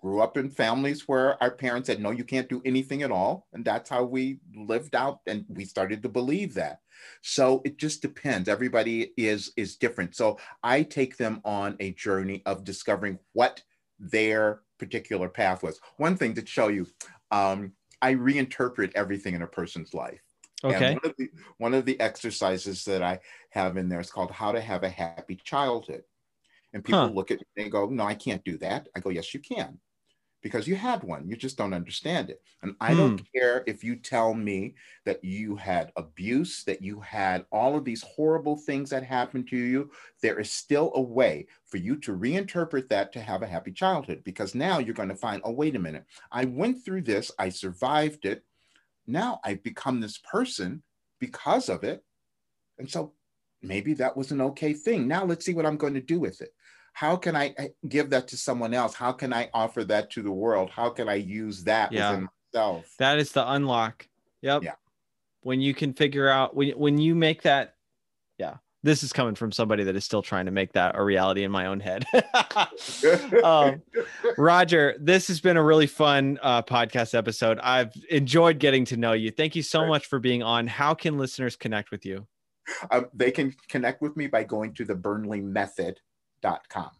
grew 0.00 0.20
up 0.20 0.36
in 0.36 0.50
families 0.50 1.08
where 1.08 1.42
our 1.42 1.50
parents 1.50 1.86
said, 1.86 2.00
no, 2.00 2.10
you 2.10 2.24
can't 2.24 2.48
do 2.48 2.62
anything 2.64 3.02
at 3.02 3.10
all. 3.10 3.46
And 3.52 3.64
that's 3.64 3.90
how 3.90 4.04
we 4.04 4.38
lived 4.54 4.94
out 4.94 5.20
and 5.26 5.44
we 5.48 5.64
started 5.64 6.02
to 6.02 6.08
believe 6.08 6.54
that. 6.54 6.80
So 7.22 7.62
it 7.64 7.78
just 7.78 8.02
depends. 8.02 8.48
Everybody 8.48 9.12
is 9.16 9.52
is 9.56 9.76
different. 9.76 10.16
So 10.16 10.38
I 10.62 10.82
take 10.82 11.16
them 11.16 11.40
on 11.44 11.76
a 11.80 11.92
journey 11.92 12.42
of 12.46 12.64
discovering 12.64 13.18
what 13.32 13.62
their 13.98 14.60
particular 14.78 15.28
path 15.28 15.62
was. 15.62 15.80
One 15.96 16.16
thing 16.16 16.34
to 16.34 16.46
show 16.46 16.68
you, 16.68 16.86
um, 17.30 17.72
I 18.00 18.14
reinterpret 18.14 18.92
everything 18.94 19.34
in 19.34 19.42
a 19.42 19.46
person's 19.46 19.94
life. 19.94 20.22
Okay. 20.64 20.92
And 20.92 21.00
one 21.02 21.10
of, 21.10 21.14
the, 21.18 21.30
one 21.58 21.74
of 21.74 21.84
the 21.84 22.00
exercises 22.00 22.84
that 22.84 23.02
I 23.02 23.20
have 23.50 23.76
in 23.76 23.88
there 23.88 24.00
is 24.00 24.10
called 24.10 24.30
How 24.30 24.52
to 24.52 24.60
Have 24.60 24.84
a 24.84 24.88
Happy 24.88 25.36
Childhood. 25.44 26.02
And 26.72 26.84
people 26.84 27.00
huh. 27.00 27.12
look 27.12 27.30
at 27.30 27.40
me 27.56 27.64
and 27.64 27.72
go, 27.72 27.86
No, 27.86 28.04
I 28.04 28.14
can't 28.14 28.44
do 28.44 28.56
that. 28.58 28.88
I 28.96 29.00
go, 29.00 29.10
Yes, 29.10 29.34
you 29.34 29.40
can 29.40 29.78
because 30.46 30.68
you 30.68 30.76
had 30.76 31.02
one. 31.02 31.28
You 31.28 31.34
just 31.34 31.58
don't 31.58 31.74
understand 31.74 32.30
it. 32.30 32.40
And 32.62 32.76
I 32.80 32.92
hmm. 32.92 32.98
don't 32.98 33.32
care 33.34 33.64
if 33.66 33.82
you 33.82 33.96
tell 33.96 34.32
me 34.32 34.76
that 35.04 35.24
you 35.24 35.56
had 35.56 35.90
abuse, 35.96 36.62
that 36.68 36.80
you 36.80 37.00
had 37.00 37.44
all 37.50 37.76
of 37.76 37.84
these 37.84 38.02
horrible 38.02 38.56
things 38.56 38.88
that 38.90 39.02
happened 39.02 39.48
to 39.48 39.56
you. 39.56 39.90
There 40.22 40.38
is 40.38 40.52
still 40.52 40.92
a 40.94 41.00
way 41.00 41.48
for 41.64 41.78
you 41.78 41.96
to 41.96 42.16
reinterpret 42.16 42.88
that 42.90 43.12
to 43.14 43.20
have 43.20 43.42
a 43.42 43.48
happy 43.48 43.72
childhood 43.72 44.22
because 44.24 44.54
now 44.54 44.78
you're 44.78 44.94
going 44.94 45.08
to 45.08 45.16
find, 45.16 45.42
oh, 45.44 45.50
wait 45.50 45.74
a 45.74 45.80
minute. 45.80 46.04
I 46.30 46.44
went 46.44 46.84
through 46.84 47.02
this, 47.02 47.32
I 47.40 47.48
survived 47.48 48.24
it. 48.24 48.44
Now 49.04 49.40
I've 49.42 49.64
become 49.64 50.00
this 50.00 50.18
person 50.18 50.84
because 51.18 51.68
of 51.68 51.82
it. 51.82 52.04
And 52.78 52.88
so 52.88 53.14
maybe 53.62 53.94
that 53.94 54.16
was 54.16 54.30
an 54.30 54.40
okay 54.42 54.74
thing. 54.74 55.08
Now 55.08 55.24
let's 55.24 55.44
see 55.44 55.54
what 55.54 55.66
I'm 55.66 55.76
going 55.76 55.94
to 55.94 56.00
do 56.00 56.20
with 56.20 56.40
it 56.40 56.50
how 56.96 57.14
can 57.14 57.36
I 57.36 57.54
give 57.86 58.08
that 58.08 58.26
to 58.28 58.38
someone 58.38 58.72
else? 58.72 58.94
How 58.94 59.12
can 59.12 59.30
I 59.30 59.50
offer 59.52 59.84
that 59.84 60.10
to 60.12 60.22
the 60.22 60.32
world? 60.32 60.70
How 60.70 60.88
can 60.88 61.10
I 61.10 61.16
use 61.16 61.62
that 61.64 61.92
yeah. 61.92 62.10
within 62.10 62.28
myself? 62.54 62.94
That 62.98 63.18
is 63.18 63.32
the 63.32 63.52
unlock. 63.52 64.08
Yep. 64.40 64.62
Yeah. 64.62 64.72
When 65.42 65.60
you 65.60 65.74
can 65.74 65.92
figure 65.92 66.26
out 66.26 66.56
when 66.56 66.70
when 66.70 66.96
you 66.96 67.14
make 67.14 67.42
that, 67.42 67.74
yeah. 68.38 68.54
This 68.82 69.02
is 69.02 69.12
coming 69.12 69.34
from 69.34 69.52
somebody 69.52 69.84
that 69.84 69.94
is 69.94 70.06
still 70.06 70.22
trying 70.22 70.46
to 70.46 70.52
make 70.52 70.72
that 70.72 70.96
a 70.96 71.04
reality 71.04 71.42
in 71.44 71.50
my 71.50 71.66
own 71.66 71.80
head. 71.80 72.06
um, 73.44 73.82
Roger, 74.38 74.96
this 74.98 75.28
has 75.28 75.40
been 75.40 75.58
a 75.58 75.62
really 75.62 75.88
fun 75.88 76.38
uh, 76.40 76.62
podcast 76.62 77.14
episode. 77.14 77.58
I've 77.58 77.92
enjoyed 78.08 78.58
getting 78.58 78.86
to 78.86 78.96
know 78.96 79.12
you. 79.12 79.30
Thank 79.32 79.54
you 79.54 79.62
so 79.62 79.86
much 79.86 80.06
for 80.06 80.18
being 80.18 80.42
on. 80.42 80.66
How 80.66 80.94
can 80.94 81.18
listeners 81.18 81.56
connect 81.56 81.90
with 81.90 82.06
you? 82.06 82.26
Um, 82.90 83.06
they 83.12 83.32
can 83.32 83.54
connect 83.68 84.00
with 84.00 84.16
me 84.16 84.28
by 84.28 84.44
going 84.44 84.72
to 84.74 84.84
the 84.86 84.94
Burnley 84.94 85.42
Method 85.42 86.00
com. 86.68 86.90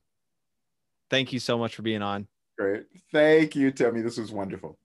Thank 1.10 1.32
you 1.32 1.38
so 1.38 1.58
much 1.58 1.74
for 1.74 1.82
being 1.82 2.02
on. 2.02 2.26
Great. 2.58 2.86
Thank 3.12 3.54
you, 3.54 3.70
Timmy. 3.70 4.00
This 4.00 4.18
was 4.18 4.32
wonderful. 4.32 4.78